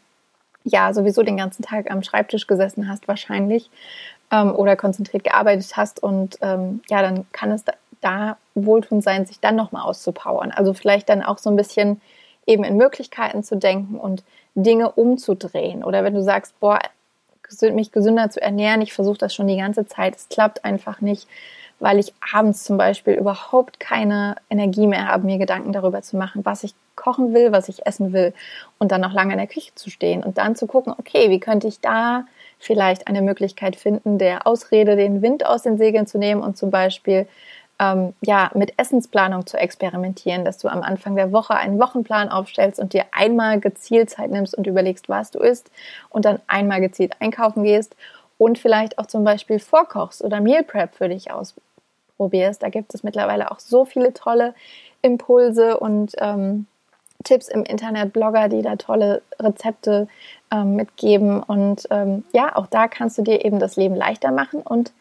ja 0.64 0.92
sowieso 0.92 1.23
den 1.23 1.37
ganzen 1.37 1.62
Tag 1.62 1.90
am 1.90 2.02
Schreibtisch 2.02 2.47
gesessen 2.47 2.88
hast 2.88 3.06
wahrscheinlich 3.06 3.71
ähm, 4.30 4.54
oder 4.54 4.76
konzentriert 4.76 5.25
gearbeitet 5.25 5.76
hast 5.76 6.02
und 6.02 6.38
ähm, 6.40 6.80
ja, 6.88 7.02
dann 7.02 7.26
kann 7.33 7.52
es 7.52 7.64
da 8.00 8.37
wohltun 8.54 9.00
sein, 9.00 9.26
sich 9.26 9.40
dann 9.40 9.56
nochmal 9.56 9.83
auszupowern. 9.83 10.50
Also 10.50 10.75
vielleicht 10.75 11.09
dann 11.09 11.23
auch 11.23 11.38
so 11.38 11.50
ein 11.50 11.56
bisschen 11.56 12.00
eben 12.47 12.64
in 12.64 12.76
Möglichkeiten 12.76 13.42
zu 13.42 13.56
denken 13.56 13.97
und 13.97 14.23
Dinge 14.54 14.92
umzudrehen. 14.92 15.83
Oder 15.83 16.04
wenn 16.04 16.14
du 16.14 16.23
sagst, 16.23 16.59
boah, 16.61 16.78
mich 17.73 17.92
gesünder 17.92 18.30
zu 18.30 18.42
ernähren, 18.42 18.83
ich 18.83 18.92
versuche 18.92 19.18
das 19.18 19.35
schon 19.35 19.47
die 19.47 19.56
ganze 19.56 19.87
Zeit, 19.87 20.16
es 20.16 20.28
klappt 20.28 20.64
einfach 20.64 21.00
nicht, 21.00 21.28
weil 21.80 21.98
ich 21.98 22.14
abends 22.32 22.64
zum 22.64 22.76
Beispiel 22.76 23.14
überhaupt 23.14 23.80
keine 23.80 24.36
Energie 24.50 24.86
mehr 24.86 25.08
habe, 25.08 25.26
mir 25.26 25.38
Gedanken 25.38 25.72
darüber 25.72 26.02
zu 26.02 26.16
machen, 26.16 26.44
was 26.44 26.64
ich 26.64 26.74
kochen 26.96 27.34
will, 27.34 27.52
was 27.52 27.68
ich 27.68 27.86
essen 27.86 28.12
will 28.12 28.32
und 28.78 28.92
dann 28.92 29.00
noch 29.00 29.12
lange 29.12 29.32
in 29.32 29.38
der 29.38 29.48
Küche 29.48 29.74
zu 29.74 29.90
stehen 29.90 30.22
und 30.22 30.38
dann 30.38 30.56
zu 30.56 30.66
gucken, 30.66 30.94
okay, 30.96 31.30
wie 31.30 31.40
könnte 31.40 31.66
ich 31.66 31.80
da 31.80 32.24
vielleicht 32.58 33.08
eine 33.08 33.22
Möglichkeit 33.22 33.76
finden, 33.76 34.18
der 34.18 34.46
Ausrede 34.46 34.96
den 34.96 35.20
Wind 35.22 35.44
aus 35.44 35.62
den 35.62 35.76
Segeln 35.76 36.06
zu 36.06 36.18
nehmen 36.18 36.42
und 36.42 36.56
zum 36.56 36.70
Beispiel 36.70 37.26
ähm, 37.80 38.14
ja, 38.20 38.50
mit 38.54 38.78
Essensplanung 38.78 39.46
zu 39.46 39.56
experimentieren, 39.56 40.44
dass 40.44 40.58
du 40.58 40.68
am 40.68 40.82
Anfang 40.82 41.16
der 41.16 41.32
Woche 41.32 41.54
einen 41.54 41.80
Wochenplan 41.80 42.28
aufstellst 42.28 42.78
und 42.78 42.92
dir 42.92 43.04
einmal 43.10 43.58
gezielt 43.60 44.10
Zeit 44.10 44.30
nimmst 44.30 44.56
und 44.56 44.66
überlegst, 44.66 45.08
was 45.08 45.30
du 45.30 45.40
isst 45.40 45.70
und 46.08 46.24
dann 46.24 46.40
einmal 46.46 46.80
gezielt 46.80 47.14
einkaufen 47.20 47.64
gehst 47.64 47.96
und 48.38 48.58
vielleicht 48.58 48.98
auch 48.98 49.06
zum 49.06 49.24
Beispiel 49.24 49.58
vorkochst 49.58 50.22
oder 50.22 50.40
Meal 50.40 50.64
Prep 50.64 50.94
für 50.94 51.08
dich 51.08 51.30
ausprobierst. 51.30 52.62
Da 52.62 52.68
gibt 52.68 52.94
es 52.94 53.02
mittlerweile 53.02 53.50
auch 53.50 53.60
so 53.60 53.84
viele 53.84 54.12
tolle 54.12 54.54
Impulse 55.02 55.78
und 55.78 56.12
ähm, 56.18 56.66
Tipps 57.22 57.48
im 57.48 57.64
Internet, 57.64 58.12
Blogger, 58.12 58.48
die 58.48 58.62
da 58.62 58.76
tolle 58.76 59.22
Rezepte 59.38 60.08
ähm, 60.50 60.76
mitgeben. 60.76 61.42
Und 61.42 61.86
ähm, 61.90 62.24
ja, 62.32 62.54
auch 62.56 62.66
da 62.66 62.88
kannst 62.88 63.18
du 63.18 63.22
dir 63.22 63.44
eben 63.44 63.58
das 63.58 63.76
Leben 63.76 63.94
leichter 63.94 64.30
machen 64.30 64.60
und 64.60 64.92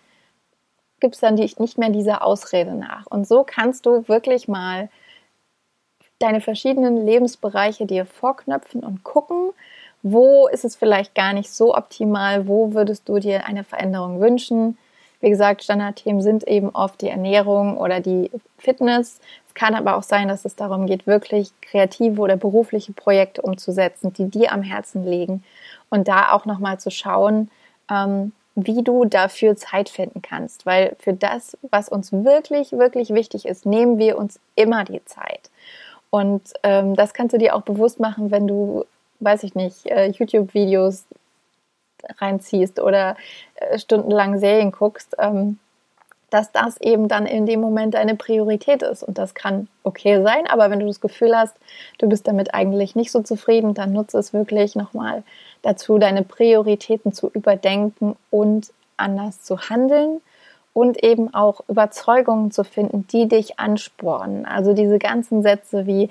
gibt 1.00 1.16
es 1.16 1.22
dann 1.22 1.36
die, 1.36 1.52
nicht 1.58 1.78
mehr 1.78 1.90
diese 1.90 2.22
Ausrede 2.22 2.74
nach. 2.74 3.06
Und 3.08 3.28
so 3.28 3.44
kannst 3.44 3.86
du 3.86 4.08
wirklich 4.08 4.48
mal 4.48 4.90
deine 6.20 6.40
verschiedenen 6.40 7.06
Lebensbereiche 7.06 7.86
dir 7.86 8.06
vorknöpfen 8.06 8.84
und 8.84 9.04
gucken, 9.04 9.52
wo 10.04 10.48
ist 10.48 10.66
es 10.66 10.76
vielleicht 10.76 11.16
gar 11.16 11.34
nicht 11.34 11.52
so 11.52 11.76
optimal, 11.76 12.48
wo 12.48 12.74
würdest 12.74 13.08
du 13.10 13.20
dir 13.20 13.46
eine 13.46 13.64
Veränderung 13.64 14.20
wünschen. 14.20 14.78
Wie 15.22 15.30
gesagt, 15.30 15.64
Standardthemen 15.64 16.22
sind 16.22 16.46
eben 16.46 16.70
oft 16.70 17.02
die 17.02 17.08
Ernährung 17.08 17.78
oder 17.78 18.02
die 18.02 18.30
Fitness. 18.58 19.22
Es 19.48 19.54
kann 19.54 19.74
aber 19.74 19.96
auch 19.96 20.04
sein, 20.04 20.28
dass 20.28 20.44
es 20.44 20.58
darum 20.58 20.86
geht, 20.86 21.08
wirklich 21.08 21.52
kreative 21.62 22.22
oder 22.22 22.36
berufliche 22.36 22.92
Projekte 22.92 23.42
umzusetzen, 23.42 24.12
die 24.12 24.30
dir 24.30 24.52
am 24.52 24.62
Herzen 24.62 25.06
liegen. 25.06 25.44
Und 25.90 26.10
da 26.10 26.34
auch 26.34 26.46
nochmal 26.46 26.80
zu 26.80 26.92
schauen, 26.92 27.50
ähm, 27.90 28.34
wie 28.56 28.84
du 28.84 29.06
dafür 29.06 29.56
Zeit 29.56 29.88
finden 29.88 30.22
kannst. 30.22 30.66
Weil 30.66 30.96
für 31.00 31.14
das, 31.14 31.58
was 31.72 31.88
uns 31.88 32.12
wirklich, 32.12 32.74
wirklich 32.74 33.12
wichtig 33.12 33.46
ist, 33.46 33.66
nehmen 33.66 33.98
wir 33.98 34.18
uns 34.18 34.40
immer 34.56 34.84
die 34.84 35.04
Zeit. 35.06 35.50
Und 36.10 36.54
ähm, 36.62 36.96
das 36.96 37.14
kannst 37.14 37.34
du 37.34 37.38
dir 37.38 37.56
auch 37.56 37.64
bewusst 37.64 38.00
machen, 38.00 38.30
wenn 38.30 38.48
du, 38.48 38.86
weiß 39.24 39.44
ich 39.44 39.56
nicht, 39.56 39.86
äh, 39.88 40.08
YouTube-Videos 40.08 41.06
reinziehst 42.20 42.80
oder 42.80 43.16
äh, 43.56 43.80
stundenlang 43.80 44.40
Serien 44.40 44.72
guckst. 44.72 45.16
Ähm, 45.20 45.60
dass 46.34 46.52
das 46.52 46.82
eben 46.82 47.08
dann 47.08 47.28
in 47.28 47.46
dem 47.46 47.62
Moment 47.62 47.94
deine 47.94 48.16
Priorität 48.16 48.82
ist. 48.82 49.04
Und 49.04 49.20
das 49.20 49.36
kann 49.36 49.68
okay 49.84 50.24
sein, 50.24 50.48
aber 50.48 50.72
wenn 50.72 50.80
du 50.80 50.88
das 50.88 51.00
Gefühl 51.00 51.38
hast, 51.38 51.56
du 52.00 52.10
bist 52.10 52.28
damit 52.28 52.56
eigentlich 52.56 52.96
nicht 52.96 53.12
so 53.12 53.22
zufrieden, 53.22 53.76
dann 53.76 53.94
nutze 53.94 54.18
es 54.18 54.34
wirklich 54.34 54.76
nochmal 54.76 55.22
dazu, 55.62 56.00
deine 56.00 56.24
Prioritäten 56.24 57.14
zu 57.14 57.30
überdenken 57.30 58.16
und 58.32 58.74
anders 58.98 59.44
zu 59.44 59.70
handeln 59.70 60.22
und 60.74 61.04
eben 61.04 61.32
auch 61.36 61.62
Überzeugungen 61.68 62.50
zu 62.50 62.64
finden, 62.64 63.06
die 63.12 63.28
dich 63.28 63.60
anspornen. 63.60 64.48
Also 64.48 64.74
diese 64.74 64.98
ganzen 64.98 65.44
Sätze 65.44 65.86
wie, 65.86 66.10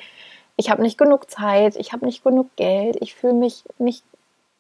ich 0.57 0.71
habe 0.71 0.83
nicht 0.83 0.99
genug 0.99 1.31
Zeit, 1.31 1.77
ich 1.77 1.93
habe 1.93 2.05
nicht 2.05 2.23
genug 2.23 2.55
Geld, 2.57 2.97
ich 3.01 3.15
fühle 3.15 3.35
mich 3.35 3.65
nicht 3.79 4.05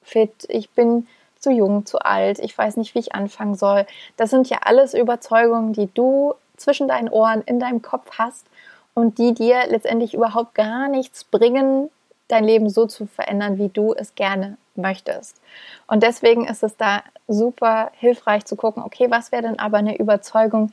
fit, 0.02 0.46
ich 0.48 0.70
bin 0.70 1.06
zu 1.38 1.50
jung, 1.50 1.86
zu 1.86 1.98
alt, 1.98 2.38
ich 2.38 2.56
weiß 2.56 2.76
nicht, 2.76 2.94
wie 2.94 3.00
ich 3.00 3.14
anfangen 3.14 3.54
soll. 3.54 3.86
Das 4.16 4.30
sind 4.30 4.48
ja 4.48 4.58
alles 4.62 4.94
Überzeugungen, 4.94 5.72
die 5.72 5.92
du 5.92 6.34
zwischen 6.56 6.88
deinen 6.88 7.08
Ohren 7.08 7.42
in 7.42 7.58
deinem 7.58 7.82
Kopf 7.82 8.10
hast 8.18 8.46
und 8.94 9.18
die 9.18 9.34
dir 9.34 9.66
letztendlich 9.68 10.14
überhaupt 10.14 10.54
gar 10.54 10.88
nichts 10.88 11.24
bringen, 11.24 11.90
dein 12.28 12.44
Leben 12.44 12.70
so 12.70 12.86
zu 12.86 13.06
verändern, 13.06 13.58
wie 13.58 13.68
du 13.68 13.94
es 13.94 14.14
gerne 14.14 14.56
möchtest. 14.74 15.40
Und 15.86 16.02
deswegen 16.02 16.46
ist 16.46 16.62
es 16.62 16.76
da 16.76 17.02
super 17.28 17.90
hilfreich 17.94 18.44
zu 18.44 18.56
gucken, 18.56 18.82
okay, 18.82 19.10
was 19.10 19.32
wäre 19.32 19.42
denn 19.42 19.58
aber 19.58 19.78
eine 19.78 19.98
Überzeugung, 19.98 20.72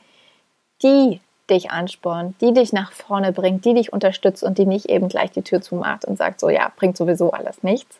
die 0.82 1.20
dich 1.50 1.70
anspornt, 1.70 2.40
die 2.40 2.52
dich 2.52 2.72
nach 2.72 2.92
vorne 2.92 3.32
bringt, 3.32 3.64
die 3.64 3.74
dich 3.74 3.92
unterstützt 3.92 4.42
und 4.42 4.58
die 4.58 4.66
nicht 4.66 4.86
eben 4.86 5.08
gleich 5.08 5.30
die 5.30 5.42
Tür 5.42 5.60
zumacht 5.60 6.04
und 6.04 6.16
sagt, 6.16 6.40
so 6.40 6.48
ja, 6.48 6.70
bringt 6.76 6.96
sowieso 6.96 7.32
alles 7.32 7.62
nichts. 7.62 7.98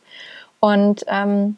Und 0.61 1.05
ähm, 1.09 1.57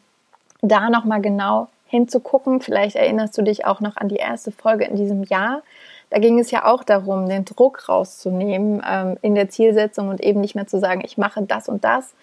da 0.61 0.89
nochmal 0.89 1.21
genau 1.21 1.67
hinzugucken. 1.85 2.61
Vielleicht 2.61 2.95
erinnerst 2.95 3.37
du 3.37 3.43
dich 3.43 3.65
auch 3.65 3.79
noch 3.79 3.97
an 3.97 4.09
die 4.09 4.15
erste 4.15 4.51
Folge 4.51 4.85
in 4.85 4.95
diesem 4.95 5.23
Jahr. 5.23 5.61
Da 6.09 6.19
ging 6.19 6.39
es 6.39 6.51
ja 6.51 6.65
auch 6.65 6.83
darum, 6.83 7.29
den 7.29 7.45
Druck 7.45 7.87
rauszunehmen 7.87 8.83
ähm, 8.87 9.17
in 9.21 9.35
der 9.35 9.49
Zielsetzung 9.49 10.09
und 10.09 10.21
eben 10.21 10.41
nicht 10.41 10.55
mehr 10.55 10.67
zu 10.67 10.79
sagen, 10.79 11.01
ich 11.05 11.17
mache 11.17 11.43
das 11.43 11.69
und 11.69 11.83
das, 11.83 12.13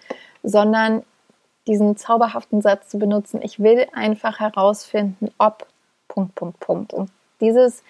sondern 0.43 1.03
diesen 1.67 1.95
zauberhaften 1.95 2.61
Satz 2.61 2.89
zu 2.89 2.99
benutzen, 2.99 3.41
ich 3.43 3.59
will 3.59 3.87
einfach 3.93 4.39
herausfinden, 4.39 5.31
ob 5.37 5.67
Punkt, 6.07 6.35
Punkt, 6.35 6.59
Punkt. 6.59 6.93
Und 6.93 7.11
dieses 7.39 7.83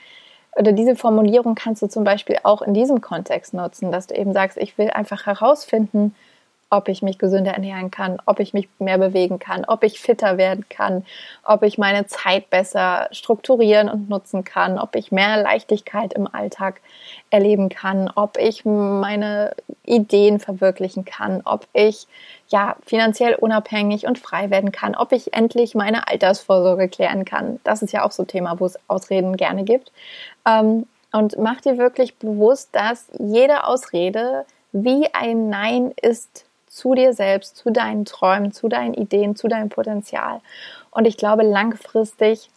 oder 0.56 0.74
diese 0.74 0.96
Formulierung 0.96 1.56
kannst 1.56 1.82
du 1.82 1.88
zum 1.88 2.04
Beispiel 2.04 2.38
auch 2.44 2.62
in 2.62 2.74
diesem 2.74 3.02
Kontext 3.02 3.54
nutzen, 3.54 3.92
dass 3.92 4.08
du 4.08 4.16
eben 4.16 4.34
sagst, 4.34 4.58
ich 4.58 4.78
will 4.78 4.90
einfach 4.90 5.26
herausfinden, 5.26 6.14
ob 6.72 6.88
ich 6.88 7.02
mich 7.02 7.20
gesünder 7.20 7.52
ernähren 7.52 7.92
kann, 7.92 8.20
ob 8.26 8.40
ich 8.40 8.54
mich 8.54 8.70
mehr 8.80 8.98
bewegen 8.98 9.40
kann, 9.40 9.66
ob 9.66 9.84
ich 9.84 10.00
fitter 10.00 10.38
werden 10.38 10.66
kann, 10.70 11.06
ob 11.44 11.64
ich 11.64 11.78
meine 11.78 12.08
Zeit 12.08 12.50
besser 12.50 13.10
strukturieren 13.12 13.90
und 13.90 14.10
nutzen 14.10 14.46
kann, 14.46 14.80
ob 14.80 14.96
ich 14.96 15.12
mehr 15.12 15.42
Leichtigkeit 15.44 16.14
im 16.14 16.34
Alltag 16.34 16.80
erleben 17.30 17.68
kann, 17.68 18.10
ob 18.16 18.38
ich 18.38 18.64
meine 18.64 19.54
Ideen 19.84 20.40
verwirklichen 20.40 21.04
kann, 21.04 21.42
ob 21.44 21.68
ich 21.74 22.08
ja 22.48 22.78
finanziell 22.86 23.36
unabhängig 23.36 24.08
und 24.08 24.18
frei 24.18 24.50
werden 24.50 24.72
kann, 24.72 24.96
ob 24.96 25.12
ich 25.12 25.34
endlich 25.34 25.76
meine 25.76 26.08
Altersvorsorge 26.08 26.88
klären 26.88 27.26
kann. 27.26 27.60
Das 27.66 27.82
ist 27.82 27.92
ja 27.92 28.06
auch 28.06 28.12
so 28.12 28.24
ein 28.24 28.28
Thema, 28.28 28.60
wo 28.62 28.66
es 28.66 28.80
Ausreden 28.88 29.36
gerne 29.36 29.66
gibt. 29.66 29.92
Ähm, 30.48 30.88
und 31.12 31.38
mach 31.38 31.60
dir 31.60 31.78
wirklich 31.78 32.16
bewusst, 32.16 32.70
dass 32.72 33.08
jede 33.20 33.66
Ausrede 33.66 34.46
wie 34.72 35.14
ein 35.14 35.50
Nein 35.50 35.94
ist 36.02 36.46
zu 36.72 36.96
dir 36.96 37.14
selbst, 37.14 37.58
zu 37.58 37.70
deinen 37.70 38.06
Träumen, 38.06 38.54
zu 38.54 38.70
deinen 38.70 38.94
Ideen, 38.94 39.36
zu 39.36 39.50
deinem 39.50 39.70
Potenzial. 39.70 40.40
Und 40.90 41.06
ich 41.06 41.18
glaube, 41.18 41.44
langfristig, 41.44 42.50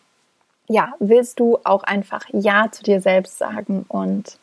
ja, 0.69 0.95
willst 1.01 1.41
du 1.41 1.59
auch 1.65 1.83
einfach 1.83 2.25
Ja 2.33 2.69
zu 2.71 2.85
dir 2.85 3.01
selbst 3.01 3.39
sagen 3.39 3.85
und 3.89 4.39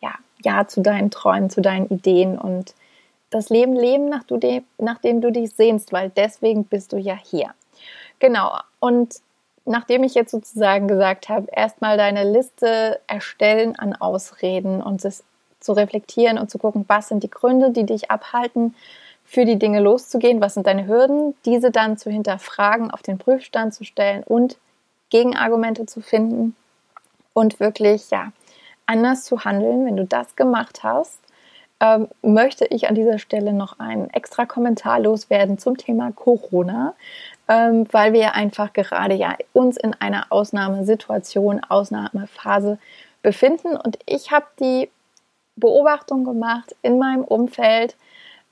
ja, 0.00 0.14
Ja 0.42 0.68
zu 0.68 0.80
deinen 0.80 1.10
Träumen, 1.10 1.50
zu 1.50 1.60
deinen 1.60 1.88
Ideen 1.88 2.38
und 2.38 2.74
das 3.30 3.50
Leben 3.50 3.74
leben, 3.74 4.08
nach, 4.08 4.22
du 4.22 4.36
de, 4.36 4.62
nach 4.78 4.98
dem 4.98 5.20
du 5.20 5.32
dich 5.32 5.50
sehnst, 5.50 5.92
weil 5.92 6.10
deswegen 6.10 6.64
bist 6.64 6.92
du 6.92 6.96
ja 6.96 7.16
hier. 7.16 7.50
Genau. 8.20 8.56
Und 8.78 9.16
nachdem 9.64 10.04
ich 10.04 10.14
jetzt 10.14 10.30
sozusagen 10.30 10.86
gesagt 10.86 11.28
habe, 11.28 11.48
erstmal 11.50 11.96
deine 11.96 12.30
Liste 12.30 13.00
erstellen 13.08 13.76
an 13.76 13.92
Ausreden 13.94 14.80
und 14.80 15.04
es 15.04 15.24
zu 15.58 15.72
reflektieren 15.72 16.38
und 16.38 16.48
zu 16.48 16.58
gucken, 16.58 16.84
was 16.86 17.08
sind 17.08 17.24
die 17.24 17.30
Gründe, 17.30 17.72
die 17.72 17.84
dich 17.84 18.10
abhalten, 18.10 18.76
für 19.26 19.44
die 19.44 19.58
Dinge 19.58 19.80
loszugehen, 19.80 20.40
was 20.40 20.54
sind 20.54 20.66
deine 20.66 20.86
Hürden, 20.86 21.34
diese 21.44 21.70
dann 21.70 21.98
zu 21.98 22.10
hinterfragen, 22.10 22.90
auf 22.90 23.02
den 23.02 23.18
Prüfstand 23.18 23.74
zu 23.74 23.84
stellen 23.84 24.22
und 24.22 24.56
Gegenargumente 25.10 25.86
zu 25.86 26.00
finden 26.00 26.56
und 27.32 27.60
wirklich, 27.60 28.10
ja, 28.10 28.32
anders 28.86 29.24
zu 29.24 29.44
handeln. 29.44 29.84
Wenn 29.84 29.96
du 29.96 30.04
das 30.04 30.36
gemacht 30.36 30.82
hast, 30.84 31.18
ähm, 31.80 32.08
möchte 32.22 32.64
ich 32.66 32.88
an 32.88 32.94
dieser 32.94 33.18
Stelle 33.18 33.52
noch 33.52 33.78
einen 33.78 34.08
extra 34.10 34.46
Kommentar 34.46 35.00
loswerden 35.00 35.58
zum 35.58 35.76
Thema 35.76 36.12
Corona, 36.12 36.94
ähm, 37.48 37.86
weil 37.92 38.12
wir 38.12 38.34
einfach 38.34 38.72
gerade 38.72 39.14
ja 39.14 39.36
uns 39.52 39.76
in 39.76 39.92
einer 39.94 40.26
Ausnahmesituation, 40.30 41.62
Ausnahmephase 41.68 42.78
befinden. 43.22 43.76
Und 43.76 43.98
ich 44.06 44.30
habe 44.30 44.46
die 44.60 44.88
Beobachtung 45.56 46.24
gemacht 46.24 46.74
in 46.82 46.98
meinem 46.98 47.24
Umfeld, 47.24 47.96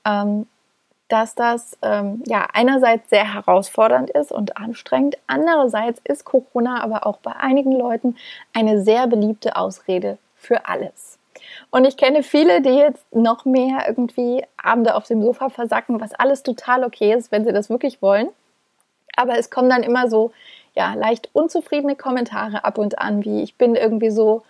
ähm, 0.05 0.47
dass 1.07 1.35
das 1.35 1.77
ähm, 1.81 2.23
ja 2.25 2.47
einerseits 2.53 3.09
sehr 3.09 3.33
herausfordernd 3.33 4.09
ist 4.09 4.31
und 4.31 4.57
anstrengend, 4.57 5.17
andererseits 5.27 6.01
ist 6.03 6.25
Corona 6.25 6.81
aber 6.81 7.05
auch 7.05 7.17
bei 7.17 7.33
einigen 7.33 7.71
Leuten 7.71 8.15
eine 8.53 8.81
sehr 8.81 9.07
beliebte 9.07 9.55
Ausrede 9.55 10.17
für 10.35 10.67
alles. 10.67 11.19
Und 11.69 11.85
ich 11.85 11.97
kenne 11.97 12.23
viele, 12.23 12.61
die 12.61 12.69
jetzt 12.69 13.05
noch 13.13 13.45
mehr 13.45 13.85
irgendwie 13.87 14.43
Abende 14.57 14.95
auf 14.95 15.05
dem 15.05 15.21
Sofa 15.21 15.49
versacken, 15.49 16.01
was 16.01 16.13
alles 16.13 16.43
total 16.43 16.83
okay 16.83 17.13
ist, 17.13 17.31
wenn 17.31 17.45
sie 17.45 17.53
das 17.53 17.69
wirklich 17.69 18.01
wollen. 18.01 18.29
Aber 19.15 19.37
es 19.37 19.49
kommen 19.49 19.69
dann 19.69 19.83
immer 19.83 20.09
so 20.09 20.31
ja 20.75 20.93
leicht 20.93 21.29
unzufriedene 21.33 21.95
Kommentare 21.95 22.63
ab 22.63 22.77
und 22.77 22.99
an, 22.99 23.23
wie 23.23 23.43
ich 23.43 23.57
bin 23.57 23.75
irgendwie 23.75 24.09
so 24.09 24.43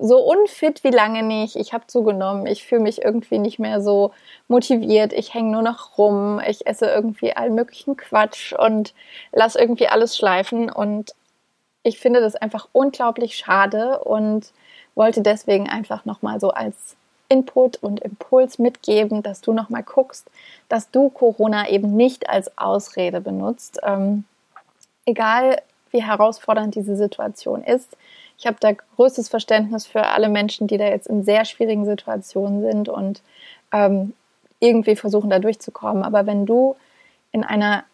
so 0.00 0.18
unfit 0.18 0.82
wie 0.82 0.90
lange 0.90 1.22
nicht. 1.22 1.56
Ich 1.56 1.72
habe 1.72 1.86
zugenommen. 1.86 2.46
Ich 2.46 2.64
fühle 2.64 2.82
mich 2.82 3.02
irgendwie 3.02 3.38
nicht 3.38 3.58
mehr 3.58 3.82
so 3.82 4.12
motiviert. 4.48 5.12
Ich 5.12 5.34
hänge 5.34 5.52
nur 5.52 5.62
noch 5.62 5.98
rum. 5.98 6.40
Ich 6.46 6.66
esse 6.66 6.86
irgendwie 6.86 7.36
allen 7.36 7.54
möglichen 7.54 7.96
Quatsch 7.96 8.52
und 8.52 8.94
lasse 9.32 9.60
irgendwie 9.60 9.88
alles 9.88 10.16
schleifen. 10.16 10.70
Und 10.70 11.14
ich 11.82 11.98
finde 11.98 12.20
das 12.20 12.34
einfach 12.34 12.68
unglaublich 12.72 13.36
schade 13.36 14.00
und 14.00 14.52
wollte 14.94 15.22
deswegen 15.22 15.68
einfach 15.68 16.04
nochmal 16.04 16.40
so 16.40 16.50
als 16.50 16.96
Input 17.28 17.76
und 17.76 18.00
Impuls 18.00 18.58
mitgeben, 18.58 19.22
dass 19.22 19.40
du 19.40 19.52
nochmal 19.52 19.84
guckst, 19.84 20.28
dass 20.68 20.90
du 20.90 21.10
Corona 21.10 21.68
eben 21.68 21.94
nicht 21.94 22.28
als 22.28 22.56
Ausrede 22.58 23.20
benutzt. 23.20 23.78
Ähm, 23.82 24.24
egal 25.06 25.62
wie 25.90 26.02
herausfordernd 26.02 26.74
diese 26.74 26.96
Situation 26.96 27.62
ist, 27.62 27.96
ich 28.40 28.46
habe 28.46 28.56
da 28.58 28.72
größtes 28.72 29.28
Verständnis 29.28 29.86
für 29.86 30.06
alle 30.06 30.30
Menschen, 30.30 30.66
die 30.66 30.78
da 30.78 30.86
jetzt 30.86 31.06
in 31.06 31.22
sehr 31.24 31.44
schwierigen 31.44 31.84
Situationen 31.84 32.62
sind 32.62 32.88
und 32.88 33.20
ähm, 33.70 34.14
irgendwie 34.60 34.96
versuchen, 34.96 35.28
da 35.28 35.38
durchzukommen. 35.38 36.02
Aber 36.02 36.24
wenn 36.24 36.46
du 36.46 36.74
in 37.32 37.44
einer 37.44 37.84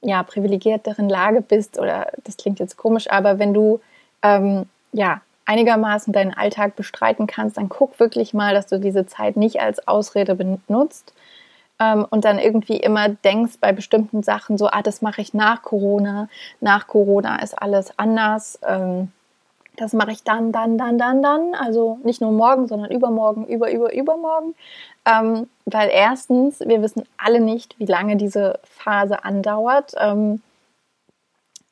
ja, 0.00 0.22
privilegierteren 0.22 1.08
Lage 1.08 1.40
bist, 1.40 1.76
oder 1.76 2.06
das 2.22 2.36
klingt 2.36 2.60
jetzt 2.60 2.76
komisch, 2.76 3.10
aber 3.10 3.40
wenn 3.40 3.52
du 3.52 3.80
ähm, 4.22 4.66
ja 4.92 5.22
einigermaßen 5.44 6.12
deinen 6.12 6.34
Alltag 6.34 6.76
bestreiten 6.76 7.26
kannst, 7.26 7.56
dann 7.56 7.68
guck 7.68 7.98
wirklich 7.98 8.32
mal, 8.32 8.54
dass 8.54 8.68
du 8.68 8.78
diese 8.78 9.06
Zeit 9.06 9.36
nicht 9.36 9.60
als 9.60 9.88
Ausrede 9.88 10.36
benutzt 10.36 11.12
ähm, 11.80 12.06
und 12.08 12.24
dann 12.24 12.38
irgendwie 12.38 12.76
immer 12.76 13.08
denkst 13.08 13.54
bei 13.60 13.72
bestimmten 13.72 14.22
Sachen 14.22 14.56
so, 14.56 14.68
ah, 14.68 14.82
das 14.82 15.02
mache 15.02 15.20
ich 15.20 15.34
nach 15.34 15.62
Corona, 15.62 16.28
nach 16.60 16.86
Corona 16.86 17.42
ist 17.42 17.60
alles 17.60 17.98
anders. 17.98 18.60
Ähm, 18.64 19.10
das 19.78 19.92
mache 19.92 20.10
ich 20.10 20.24
dann, 20.24 20.52
dann, 20.52 20.76
dann, 20.76 20.98
dann, 20.98 21.22
dann. 21.22 21.54
Also 21.54 21.98
nicht 22.02 22.20
nur 22.20 22.32
morgen, 22.32 22.66
sondern 22.66 22.90
übermorgen, 22.90 23.46
über, 23.46 23.70
über, 23.72 23.92
übermorgen. 23.94 24.54
Ähm, 25.06 25.48
weil 25.64 25.88
erstens, 25.92 26.60
wir 26.60 26.82
wissen 26.82 27.04
alle 27.16 27.40
nicht, 27.40 27.78
wie 27.78 27.86
lange 27.86 28.16
diese 28.16 28.58
Phase 28.64 29.24
andauert. 29.24 29.94
Ähm, 29.98 30.42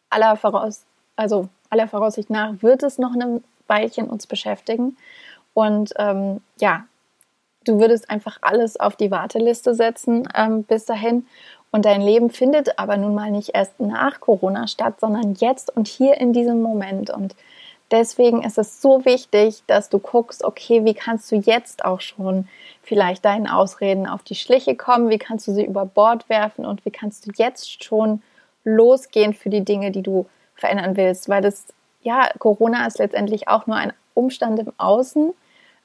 aller, 0.09 0.37
Voraus 0.37 0.85
also 1.17 1.49
aller 1.71 1.89
Voraussicht 1.89 2.31
nach 2.31 2.55
wird 2.63 2.83
es 2.83 2.99
noch 2.99 3.15
ein 3.15 3.43
Weilchen 3.67 4.09
uns 4.09 4.27
beschäftigen. 4.27 4.97
Und 5.53 5.93
ähm, 5.97 6.43
ja, 6.61 6.85
du 7.65 7.81
würdest 7.81 8.09
einfach 8.09 8.39
alles 8.43 8.79
auf 8.79 8.95
die 8.95 9.11
Warteliste 9.11 9.75
setzen 9.75 10.29
ähm, 10.35 10.63
bis 10.63 10.85
dahin. 10.85 11.27
Und 11.73 11.85
dein 11.85 12.01
Leben 12.01 12.31
findet 12.31 12.79
aber 12.79 12.97
nun 12.97 13.15
mal 13.15 13.31
nicht 13.31 13.51
erst 13.55 13.81
nach 13.81 14.21
Corona 14.21 14.69
statt, 14.69 15.01
sondern 15.01 15.35
jetzt 15.35 15.75
und 15.77 15.89
hier 15.89 16.21
in 16.21 16.33
diesem 16.33 16.63
Moment. 16.63 17.11
Und 17.11 17.35
Deswegen 17.91 18.43
ist 18.43 18.59
es 18.59 18.83
so 18.83 19.05
wichtig, 19.05 19.63
dass 19.67 19.89
du 19.89 19.99
guckst, 19.99 20.43
okay, 20.43 20.85
wie 20.85 20.95
kannst 20.95 21.31
du 21.31 21.37
jetzt 21.37 21.85
auch 21.85 22.01
schon 22.01 22.49
vielleicht 22.83 23.25
deinen 23.25 23.47
Ausreden 23.47 24.09
auf 24.09 24.23
die 24.25 24.35
Schliche 24.35 24.75
kommen, 24.75 25.09
wie 25.09 25.19
kannst 25.19 25.47
du 25.47 25.53
sie 25.53 25.65
über 25.65 25.85
Bord 25.87 26.29
werfen? 26.29 26.67
Und 26.67 26.85
wie 26.85 26.91
kannst 26.91 27.27
du 27.27 27.31
jetzt 27.37 27.85
schon 27.85 28.23
losgehen 28.65 29.35
für 29.35 29.51
die 29.51 29.65
Dinge, 29.65 29.93
die 29.93 30.03
du 30.03 30.27
verändern 30.57 30.97
willst, 30.97 31.29
weil 31.29 31.43
das, 31.43 31.67
ja, 32.03 32.29
Corona 32.39 32.87
ist 32.87 32.99
letztendlich 32.99 33.49
auch 33.49 33.67
nur 33.67 33.77
ein 33.77 33.93
Umstand 34.15 34.59
im 34.59 34.73
Außen, 34.79 35.33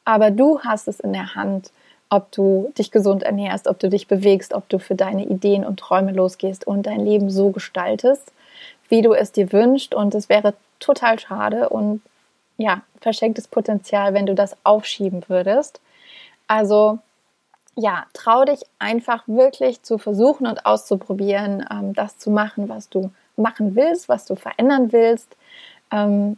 aber 0.06 0.32
du 0.32 0.62
hast 0.62 0.88
es 0.88 1.00
in 1.00 1.14
der 1.14 1.36
Hand, 1.36 1.72
ob 2.10 2.32
du 2.32 2.72
dich 2.78 2.92
gesund 2.92 3.24
ernährst, 3.24 3.68
ob 3.68 3.80
du 3.80 3.90
dich 3.90 4.08
bewegst, 4.08 4.54
ob 4.54 4.68
du 4.70 4.80
für 4.80 4.96
deine 4.96 5.26
Ideen 5.26 5.66
und 5.66 5.80
Träume 5.80 6.12
losgehst 6.12 6.66
und 6.66 6.86
dein 6.86 7.06
Leben 7.06 7.30
so 7.30 7.52
gestaltest, 7.52 8.32
wie 8.90 9.02
du 9.02 9.14
es 9.14 9.32
dir 9.32 9.54
wünschst. 9.54 9.96
Und 9.96 10.14
es 10.14 10.28
wäre 10.28 10.54
total 10.82 11.20
schade 11.20 11.70
und 11.70 12.02
ja, 12.58 12.82
verschenktes 13.00 13.48
Potenzial, 13.48 14.14
wenn 14.14 14.26
du 14.26 14.36
das 14.36 14.56
aufschieben 14.64 15.24
würdest. 15.28 15.80
Also 16.48 17.00
ja, 17.76 18.06
trau 18.14 18.44
dich 18.44 18.62
einfach 18.80 19.24
wirklich 19.28 19.82
zu 19.84 19.98
versuchen 19.98 20.46
und 20.46 20.66
auszuprobieren, 20.66 21.66
ähm, 21.72 21.94
das 21.94 22.18
zu 22.18 22.30
machen, 22.30 22.70
was 22.70 22.90
du 22.90 23.12
machen 23.38 23.76
willst, 23.76 24.10
was 24.10 24.26
du 24.26 24.36
verändern 24.36 24.92
willst. 24.92 25.36
Ähm, 25.92 26.38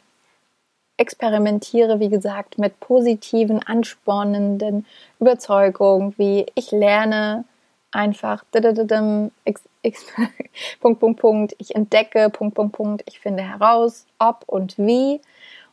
experimentiere, 0.98 2.00
wie 2.00 2.10
gesagt, 2.10 2.60
mit 2.60 2.80
positiven, 2.80 3.64
anspornenden 3.64 4.86
Überzeugungen, 5.20 6.14
wie 6.18 6.46
ich 6.54 6.72
lerne 6.72 7.46
einfach 7.94 8.44
Punkt, 10.82 11.00
Punkt, 11.00 11.20
Punkt, 11.20 11.56
ich 11.58 11.76
entdecke, 11.76 12.30
Punkt, 12.30 12.56
Punkt, 12.56 12.76
Punkt, 12.76 13.04
ich 13.08 13.20
finde 13.20 13.44
heraus, 13.44 14.06
ob 14.20 14.44
und 14.48 14.78
wie. 14.78 15.20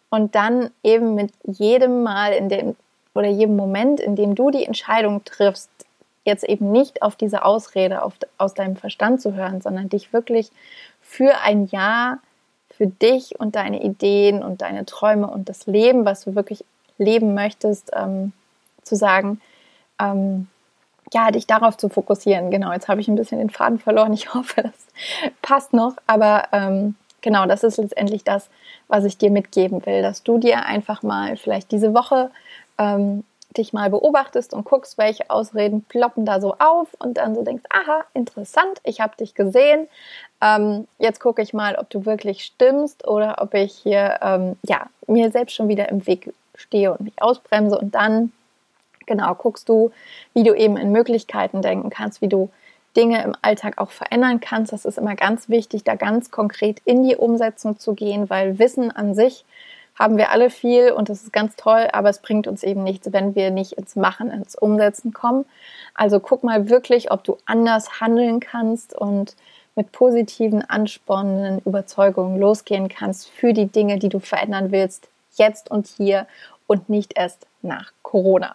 Und 0.09 0.35
dann 0.35 0.71
eben 0.83 1.15
mit 1.15 1.33
jedem 1.45 2.03
Mal 2.03 2.33
in 2.33 2.49
dem 2.49 2.75
oder 3.15 3.29
jedem 3.29 3.57
Moment, 3.57 4.01
in 4.01 4.17
dem 4.17 4.35
du 4.35 4.51
die 4.51 4.65
Entscheidung 4.65 5.25
triffst, 5.25 5.71
jetzt 6.25 6.45
eben 6.45 6.71
nicht 6.71 7.03
auf 7.03 7.17
diese 7.17 7.45
Ausrede 7.45 8.03
auf, 8.03 8.15
aus 8.39 8.55
deinem 8.55 8.77
Verstand 8.77 9.21
zu 9.21 9.35
hören, 9.35 9.61
sondern 9.61 9.89
dich 9.89 10.13
wirklich 10.13 10.51
für 11.01 11.41
ein 11.43 11.67
Jahr 11.67 12.19
für 12.69 12.87
dich 12.87 13.39
und 13.39 13.57
deine 13.57 13.83
Ideen 13.83 14.43
und 14.43 14.63
deine 14.63 14.87
Träume 14.87 15.29
und 15.29 15.49
das 15.49 15.67
Leben, 15.67 16.05
was 16.05 16.25
du 16.25 16.35
wirklich 16.35 16.65
leben 16.99 17.35
möchtest, 17.35 17.91
ähm, 17.95 18.33
zu 18.83 18.97
sagen, 18.97 19.41
ähm, 20.01 20.49
ja, 21.13 21.31
dich 21.31 21.47
darauf 21.47 21.77
zu 21.77 21.89
fokussieren. 21.89 22.51
Genau, 22.51 22.73
jetzt 22.73 22.89
habe 22.89 23.01
ich 23.01 23.09
ein 23.09 23.17
bisschen 23.17 23.39
den 23.39 23.51
Faden 23.51 23.79
verloren. 23.79 24.13
Ich 24.13 24.33
hoffe, 24.35 24.63
das 24.63 24.87
passt 25.43 25.73
noch. 25.73 25.95
Aber 26.07 26.45
ähm, 26.53 26.95
genau, 27.21 27.47
das 27.47 27.65
ist 27.65 27.79
letztendlich 27.79 28.25
das, 28.25 28.49
was 28.89 29.05
ich 29.05 29.19
dir 29.19 29.31
mitgeben 29.31 29.85
will, 29.87 30.03
dass 30.03 30.23
du 30.23 30.39
dir 30.39 30.65
einfach 30.67 31.03
mal 31.03 31.37
vielleicht 31.37 31.73
diese 31.73 31.95
Woche 31.95 32.31
ähm, 32.79 33.25
dich 33.57 33.73
mal 33.73 33.91
beobachtest 33.91 34.55
und 34.55 34.65
guckst, 34.65 34.97
welche 34.99 35.29
Ausreden 35.29 35.83
ploppen 35.83 36.25
da 36.25 36.41
so 36.41 36.55
auf 36.59 36.89
und 36.99 37.15
dann 37.15 37.35
so 37.35 37.43
denkst, 37.43 37.65
aha, 37.69 38.05
interessant, 38.15 38.81
ich 38.85 39.01
habe 39.01 39.17
dich 39.17 39.35
gesehen. 39.35 39.89
Ähm, 40.41 40.87
jetzt 40.99 41.21
gucke 41.21 41.43
ich 41.43 41.53
mal, 41.53 41.75
ob 41.77 41.91
du 41.91 42.07
wirklich 42.07 42.45
stimmst 42.45 43.07
oder 43.07 43.37
ob 43.41 43.55
ich 43.55 43.73
hier 43.73 44.19
ähm, 44.23 44.57
ja 44.63 44.87
mir 45.07 45.31
selbst 45.33 45.55
schon 45.55 45.69
wieder 45.69 45.89
im 45.89 46.07
Weg 46.07 46.33
stehe 46.55 46.93
und 46.93 47.01
mich 47.01 47.21
ausbremse 47.21 47.79
und 47.79 47.95
dann 47.95 48.33
genau 49.11 49.35
guckst 49.35 49.69
du, 49.69 49.91
wie 50.35 50.45
du 50.45 50.55
eben 50.55 50.77
in 50.77 50.93
Möglichkeiten 50.93 51.63
denken 51.63 51.91
kannst, 51.91 52.23
wie 52.23 52.29
du 52.29 52.49
Dinge 52.97 53.23
im 53.25 53.35
Alltag 53.43 53.79
auch 53.79 53.91
verändern 53.91 54.41
kannst. 54.41 54.73
Das 54.73 54.85
ist 54.85 54.99
immer 54.99 55.17
ganz 55.17 55.49
wichtig, 55.49 55.83
da 55.85 55.97
ganz 55.97 56.31
konkret 56.31 56.81
in 56.85 57.03
die 57.03 57.17
Umsetzung 57.17 57.79
zu 57.79 57.95
gehen, 57.95 58.31
weil 58.31 58.59
Wissen 58.59 58.91
an 58.91 59.15
sich 59.15 59.45
haben 59.99 60.17
wir 60.17 60.31
alle 60.31 60.49
viel 60.49 60.93
und 60.93 61.09
das 61.09 61.23
ist 61.23 61.33
ganz 61.33 61.57
toll, 61.57 61.89
aber 61.93 62.09
es 62.09 62.21
bringt 62.21 62.47
uns 62.47 62.63
eben 62.63 62.85
nichts, 62.85 63.13
wenn 63.13 63.35
wir 63.35 63.51
nicht 63.51 63.73
ins 63.73 63.97
Machen, 63.97 64.31
ins 64.31 64.55
Umsetzen 64.55 65.13
kommen. 65.13 65.45
Also 65.95 66.21
guck 66.21 66.45
mal 66.45 66.71
wirklich, 66.71 67.11
ob 67.11 67.25
du 67.25 67.37
anders 67.45 68.01
handeln 68.01 68.41
kannst 68.41 68.97
und 68.97 69.35
mit 69.75 69.93
positiven, 69.93 70.63
anspornenden 70.63 71.59
Überzeugungen 71.65 72.39
losgehen 72.39 72.89
kannst 72.89 73.29
für 73.29 73.53
die 73.53 73.67
Dinge, 73.67 73.99
die 73.99 74.09
du 74.09 74.21
verändern 74.21 74.71
willst, 74.73 75.09
jetzt 75.35 75.71
und 75.71 75.87
hier 75.87 76.27
und 76.67 76.89
nicht 76.89 77.17
erst 77.17 77.47
nach 77.63 77.93
Corona. 78.03 78.55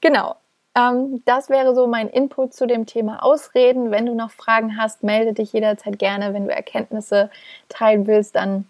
Genau, 0.00 0.36
ähm, 0.74 1.22
das 1.24 1.50
wäre 1.50 1.74
so 1.74 1.86
mein 1.86 2.08
Input 2.08 2.54
zu 2.54 2.66
dem 2.66 2.86
Thema 2.86 3.22
Ausreden. 3.22 3.90
Wenn 3.90 4.06
du 4.06 4.14
noch 4.14 4.30
Fragen 4.30 4.76
hast, 4.76 5.02
melde 5.02 5.32
dich 5.32 5.52
jederzeit 5.52 5.98
gerne. 5.98 6.34
Wenn 6.34 6.46
du 6.46 6.54
Erkenntnisse 6.54 7.30
teilen 7.68 8.06
willst, 8.06 8.36
dann 8.36 8.66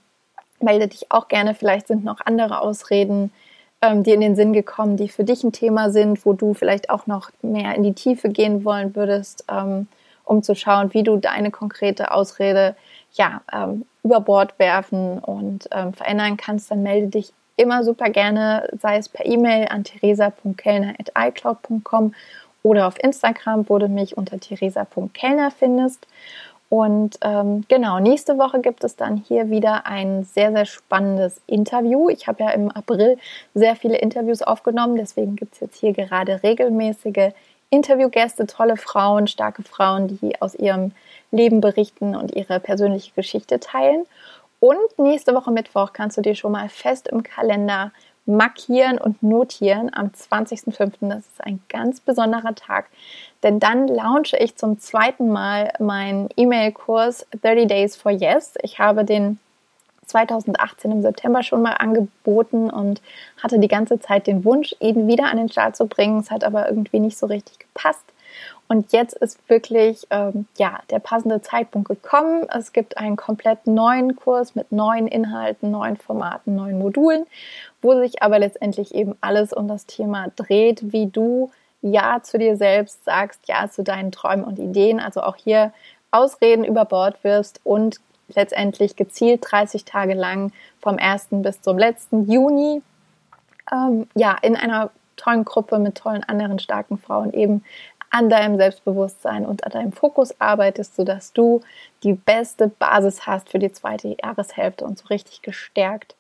melde 0.61 0.89
dich 0.89 1.11
auch 1.11 1.29
gerne. 1.29 1.55
Vielleicht 1.55 1.89
sind 1.89 2.05
noch 2.05 2.21
andere 2.25 2.61
Ausreden, 2.61 3.33
ähm, 3.83 4.03
die 4.03 4.13
in 4.13 4.21
den 4.21 4.37
Sinn 4.37 4.53
gekommen, 4.53 4.97
die 4.97 5.09
für 5.09 5.25
dich 5.25 5.45
ein 5.45 5.53
Thema 5.53 5.91
sind, 5.91 6.25
wo 6.25 6.33
du 6.33 6.55
vielleicht 6.55 6.91
auch 6.91 7.07
noch 7.07 7.31
mehr 7.43 7.75
in 7.75 7.83
die 7.83 7.93
Tiefe 7.95 8.29
gehen 8.29 8.65
wollen 8.65 8.97
würdest, 8.97 9.45
ähm, 9.51 9.89
um 10.25 10.43
zu 10.43 10.55
schauen, 10.55 10.93
wie 10.95 11.03
du 11.03 11.17
deine 11.17 11.51
konkrete 11.51 12.13
Ausrede 12.13 12.77
ja, 13.13 13.41
ähm, 13.53 13.85
über 14.03 14.21
Bord 14.21 14.59
werfen 14.59 15.19
und 15.19 15.69
ähm, 15.73 15.93
verändern 15.93 16.37
kannst, 16.37 16.71
dann 16.71 16.83
melde 16.83 17.09
dich 17.09 17.33
immer 17.59 17.85
super 17.85 18.11
gerne, 18.11 18.69
sei 18.81 18.99
es 18.99 19.09
per 19.09 19.27
E-Mail 19.27 19.67
an 19.69 19.85
theresa.kellner.icloud.com 19.85 22.15
oder 22.63 22.87
auf 22.87 23.03
Instagram, 23.03 23.69
wo 23.69 23.79
du 23.79 23.89
mich 23.89 24.17
unter 24.17 24.39
theresa.kellner 24.39 25.51
findest. 25.51 26.07
Und 26.71 27.19
ähm, 27.23 27.65
genau, 27.69 27.99
nächste 27.99 28.37
Woche 28.37 28.61
gibt 28.61 28.85
es 28.85 28.95
dann 28.95 29.17
hier 29.17 29.49
wieder 29.49 29.87
ein 29.87 30.25
sehr, 30.25 30.53
sehr 30.53 30.67
spannendes 30.67 31.41
Interview. 31.47 32.11
Ich 32.11 32.29
habe 32.29 32.45
ja 32.45 32.51
im 32.51 32.71
April 32.71 33.17
sehr 33.55 33.75
viele 33.75 33.97
Interviews 33.97 34.43
aufgenommen, 34.43 34.97
deswegen 34.97 35.37
gibt 35.37 35.55
es 35.55 35.61
jetzt 35.61 35.81
hier 35.81 35.95
gerade 35.95 36.43
regelmäßige 36.43 37.33
Interviewgäste, 37.71 38.47
tolle 38.47 38.77
Frauen, 38.77 39.29
starke 39.29 39.63
Frauen, 39.63 40.09
die 40.09 40.41
aus 40.41 40.55
ihrem 40.55 40.93
Leben 41.31 41.61
berichten 41.61 42.15
und 42.15 42.35
ihre 42.35 42.61
persönliche 42.61 43.13
Geschichte 43.15 43.61
teilen. 43.61 44.05
Und 44.61 44.99
nächste 44.99 45.35
Woche 45.35 45.51
Mittwoch 45.51 45.93
kannst 45.93 46.17
du 46.17 46.23
dir 46.23 46.35
schon 46.35 46.53
mal 46.53 46.69
fest 46.69 47.09
im 47.09 47.23
Kalender 47.23 47.93
markieren 48.27 48.99
und 48.99 49.23
notieren 49.23 49.91
am 49.95 50.09
20.05. 50.09 51.09
Das 51.09 51.21
ist 51.21 51.45
ein 51.45 51.61
ganz 51.69 52.01
besonderer 52.01 52.55
Tag, 52.55 52.87
denn 53.43 53.59
dann 53.59 53.89
launche 53.89 54.37
ich 54.37 54.57
zum 54.57 54.79
zweiten 54.79 55.31
Mal 55.31 55.73
meinen 55.79 56.29
E-Mail-Kurs 56.37 57.27
30 57.43 57.67
Days 57.67 57.97
for 57.97 58.13
Yes. 58.13 58.55
Ich 58.63 58.79
habe 58.79 59.05
den 59.05 59.39
2018 60.07 60.91
im 60.91 61.03
September 61.03 61.43
schon 61.43 61.63
mal 61.63 61.73
angeboten 61.73 62.71
und 62.71 63.01
hatte 63.43 63.59
die 63.59 63.69
ganze 63.69 63.99
Zeit 64.01 64.27
den 64.27 64.45
Wunsch, 64.45 64.75
ihn 64.81 65.07
wieder 65.07 65.27
an 65.27 65.37
den 65.37 65.51
Start 65.51 65.77
zu 65.77 65.87
bringen. 65.87 66.21
Es 66.21 66.31
hat 66.31 66.45
aber 66.45 66.69
irgendwie 66.69 67.01
nicht 67.01 67.19
so 67.19 67.27
richtig 67.27 67.59
gepasst. 67.59 68.05
Und 68.69 68.93
jetzt 68.93 69.15
ist 69.15 69.49
wirklich 69.49 70.07
ähm, 70.11 70.47
ja, 70.59 70.81
der 70.91 70.99
passende 70.99 71.41
Zeitpunkt 71.41 71.89
gekommen. 71.89 72.47
Es 72.55 72.73
gibt 72.73 72.99
einen 72.99 73.17
komplett 73.17 73.67
neuen 73.67 74.15
Kurs 74.15 74.55
mit 74.55 74.73
neuen 74.73 75.09
Inhalten, 75.09 75.71
neuen 75.71 75.97
Formaten, 75.97 76.55
neuen 76.55 76.79
Modulen, 76.79 77.27
wo 77.81 77.99
sich 77.99 78.23
aber 78.23 78.39
letztendlich 78.39 78.95
eben 78.95 79.17
alles 79.23 79.55
um 79.55 79.69
das 79.69 79.87
Thema 79.87 80.27
dreht, 80.37 80.93
wie 80.93 81.07
du 81.07 81.51
Ja 81.81 82.23
zu 82.23 82.39
dir 82.39 82.57
selbst 82.57 83.05
sagst, 83.05 83.41
Ja 83.49 83.71
zu 83.71 83.83
deinen 83.83 84.13
Träumen 84.13 84.45
und 84.45 84.59
Ideen. 84.59 85.01
Also 85.01 85.23
auch 85.23 85.37
hier 85.37 85.73
Ausreden 86.11 86.65
über 86.65 86.85
Bord 86.85 87.25
wirst 87.25 87.61
und 87.65 88.01
letztendlich 88.29 88.97
gezielt 88.97 89.41
30 89.51 89.87
Tage 89.87 90.13
lang 90.13 90.53
vom 90.81 90.99
1. 90.99 91.29
bis 91.31 91.63
zum 91.63 91.79
letzten 91.79 92.31
Juni 92.31 92.83
ähm, 93.73 94.07
ja, 94.15 94.37
in 94.43 94.57
einer 94.57 94.91
tollen 95.17 95.45
Gruppe 95.45 95.79
mit 95.79 95.97
tollen 95.97 96.25
anderen 96.25 96.59
starken 96.59 96.99
Frauen 96.99 97.33
eben 97.33 97.65
an 98.11 98.29
deinem 98.29 98.57
Selbstbewusstsein 98.57 99.47
und 99.47 99.65
an 99.65 99.73
deinem 99.73 99.93
Fokus 99.93 100.39
arbeitest, 100.41 100.97
sodass 100.97 101.33
du 101.33 101.61
die 102.03 102.15
beste 102.15 102.69
Basis 102.69 103.27
hast 103.27 103.51
für 103.51 103.59
die 103.59 103.73
zweite 103.73 104.17
Jahreshälfte 104.23 104.85
und 104.85 104.99
so 104.99 105.07
richtig 105.09 105.43
gestärkt 105.43 106.15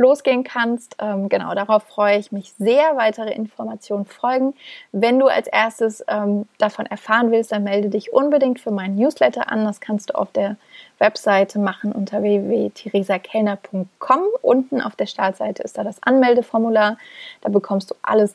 losgehen 0.00 0.44
kannst. 0.44 0.96
Ähm, 0.98 1.28
genau, 1.28 1.54
darauf 1.54 1.84
freue 1.84 2.18
ich 2.18 2.32
mich 2.32 2.52
sehr. 2.58 2.96
Weitere 2.96 3.32
Informationen 3.32 4.06
folgen. 4.06 4.54
Wenn 4.92 5.18
du 5.18 5.26
als 5.26 5.46
erstes 5.46 6.02
ähm, 6.08 6.46
davon 6.58 6.86
erfahren 6.86 7.30
willst, 7.30 7.52
dann 7.52 7.64
melde 7.64 7.90
dich 7.90 8.12
unbedingt 8.12 8.58
für 8.58 8.70
meinen 8.70 8.96
Newsletter 8.96 9.52
an. 9.52 9.64
Das 9.64 9.80
kannst 9.80 10.10
du 10.10 10.18
auf 10.18 10.32
der 10.32 10.56
Webseite 10.98 11.58
machen 11.58 11.92
unter 11.92 12.22
www.theresakellner.com. 12.22 14.22
Unten 14.40 14.80
auf 14.80 14.96
der 14.96 15.06
Startseite 15.06 15.62
ist 15.62 15.76
da 15.76 15.84
das 15.84 16.02
Anmeldeformular. 16.02 16.96
Da 17.42 17.50
bekommst 17.50 17.90
du 17.90 17.94
alles 18.00 18.34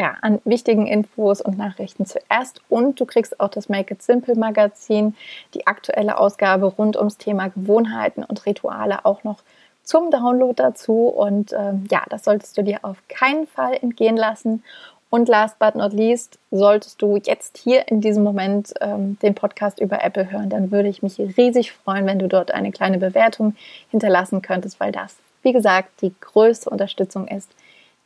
ja, 0.00 0.16
an 0.22 0.40
wichtigen 0.46 0.86
Infos 0.86 1.42
und 1.42 1.58
Nachrichten 1.58 2.06
zuerst. 2.06 2.62
Und 2.70 2.98
du 2.98 3.04
kriegst 3.04 3.38
auch 3.38 3.50
das 3.50 3.68
Make 3.68 3.92
It 3.94 4.02
Simple 4.02 4.34
Magazin, 4.34 5.14
die 5.52 5.66
aktuelle 5.66 6.16
Ausgabe 6.16 6.66
rund 6.66 6.96
ums 6.96 7.18
Thema 7.18 7.48
Gewohnheiten 7.48 8.24
und 8.24 8.46
Rituale 8.46 9.04
auch 9.04 9.24
noch 9.24 9.42
zum 9.84 10.10
Download 10.10 10.54
dazu. 10.56 11.08
Und 11.08 11.52
ähm, 11.52 11.86
ja, 11.90 12.02
das 12.08 12.24
solltest 12.24 12.56
du 12.56 12.64
dir 12.64 12.78
auf 12.80 12.96
keinen 13.08 13.46
Fall 13.46 13.74
entgehen 13.74 14.16
lassen. 14.16 14.64
Und 15.10 15.28
last 15.28 15.58
but 15.58 15.74
not 15.74 15.92
least, 15.92 16.38
solltest 16.50 17.02
du 17.02 17.18
jetzt 17.22 17.58
hier 17.58 17.88
in 17.88 18.00
diesem 18.00 18.22
Moment 18.22 18.72
ähm, 18.80 19.18
den 19.20 19.34
Podcast 19.34 19.80
über 19.80 20.02
Apple 20.02 20.30
hören, 20.30 20.48
dann 20.48 20.70
würde 20.70 20.88
ich 20.88 21.02
mich 21.02 21.18
riesig 21.18 21.72
freuen, 21.72 22.06
wenn 22.06 22.20
du 22.20 22.28
dort 22.28 22.52
eine 22.52 22.70
kleine 22.70 22.96
Bewertung 22.96 23.54
hinterlassen 23.90 24.40
könntest, 24.40 24.80
weil 24.80 24.92
das, 24.92 25.16
wie 25.42 25.52
gesagt, 25.52 26.00
die 26.00 26.14
größte 26.20 26.70
Unterstützung 26.70 27.26
ist, 27.26 27.50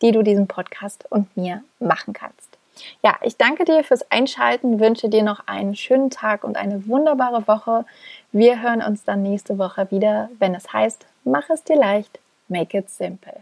die 0.05 0.12
du 0.12 0.23
diesem 0.23 0.47
Podcast 0.47 1.07
und 1.09 1.35
mir 1.35 1.64
machen 1.81 2.12
kannst. 2.12 2.59
Ja, 3.03 3.17
ich 3.23 3.38
danke 3.38 3.64
dir 3.64 3.83
fürs 3.85 4.11
Einschalten, 4.11 4.79
wünsche 4.79 5.09
dir 5.09 5.23
noch 5.23 5.47
einen 5.47 5.75
schönen 5.75 6.11
Tag 6.11 6.45
und 6.45 6.59
eine 6.59 6.87
wunderbare 6.87 7.49
Woche. 7.49 7.87
Wir 8.31 8.61
hören 8.61 8.83
uns 8.83 9.05
dann 9.05 9.23
nächste 9.23 9.57
Woche 9.57 9.90
wieder, 9.90 10.29
wenn 10.38 10.55
es 10.55 10.73
heißt, 10.75 11.07
mach 11.25 11.49
es 11.49 11.64
dir 11.64 11.77
leicht, 11.77 12.21
make 12.49 12.77
it 12.77 12.90
simple. 12.90 13.40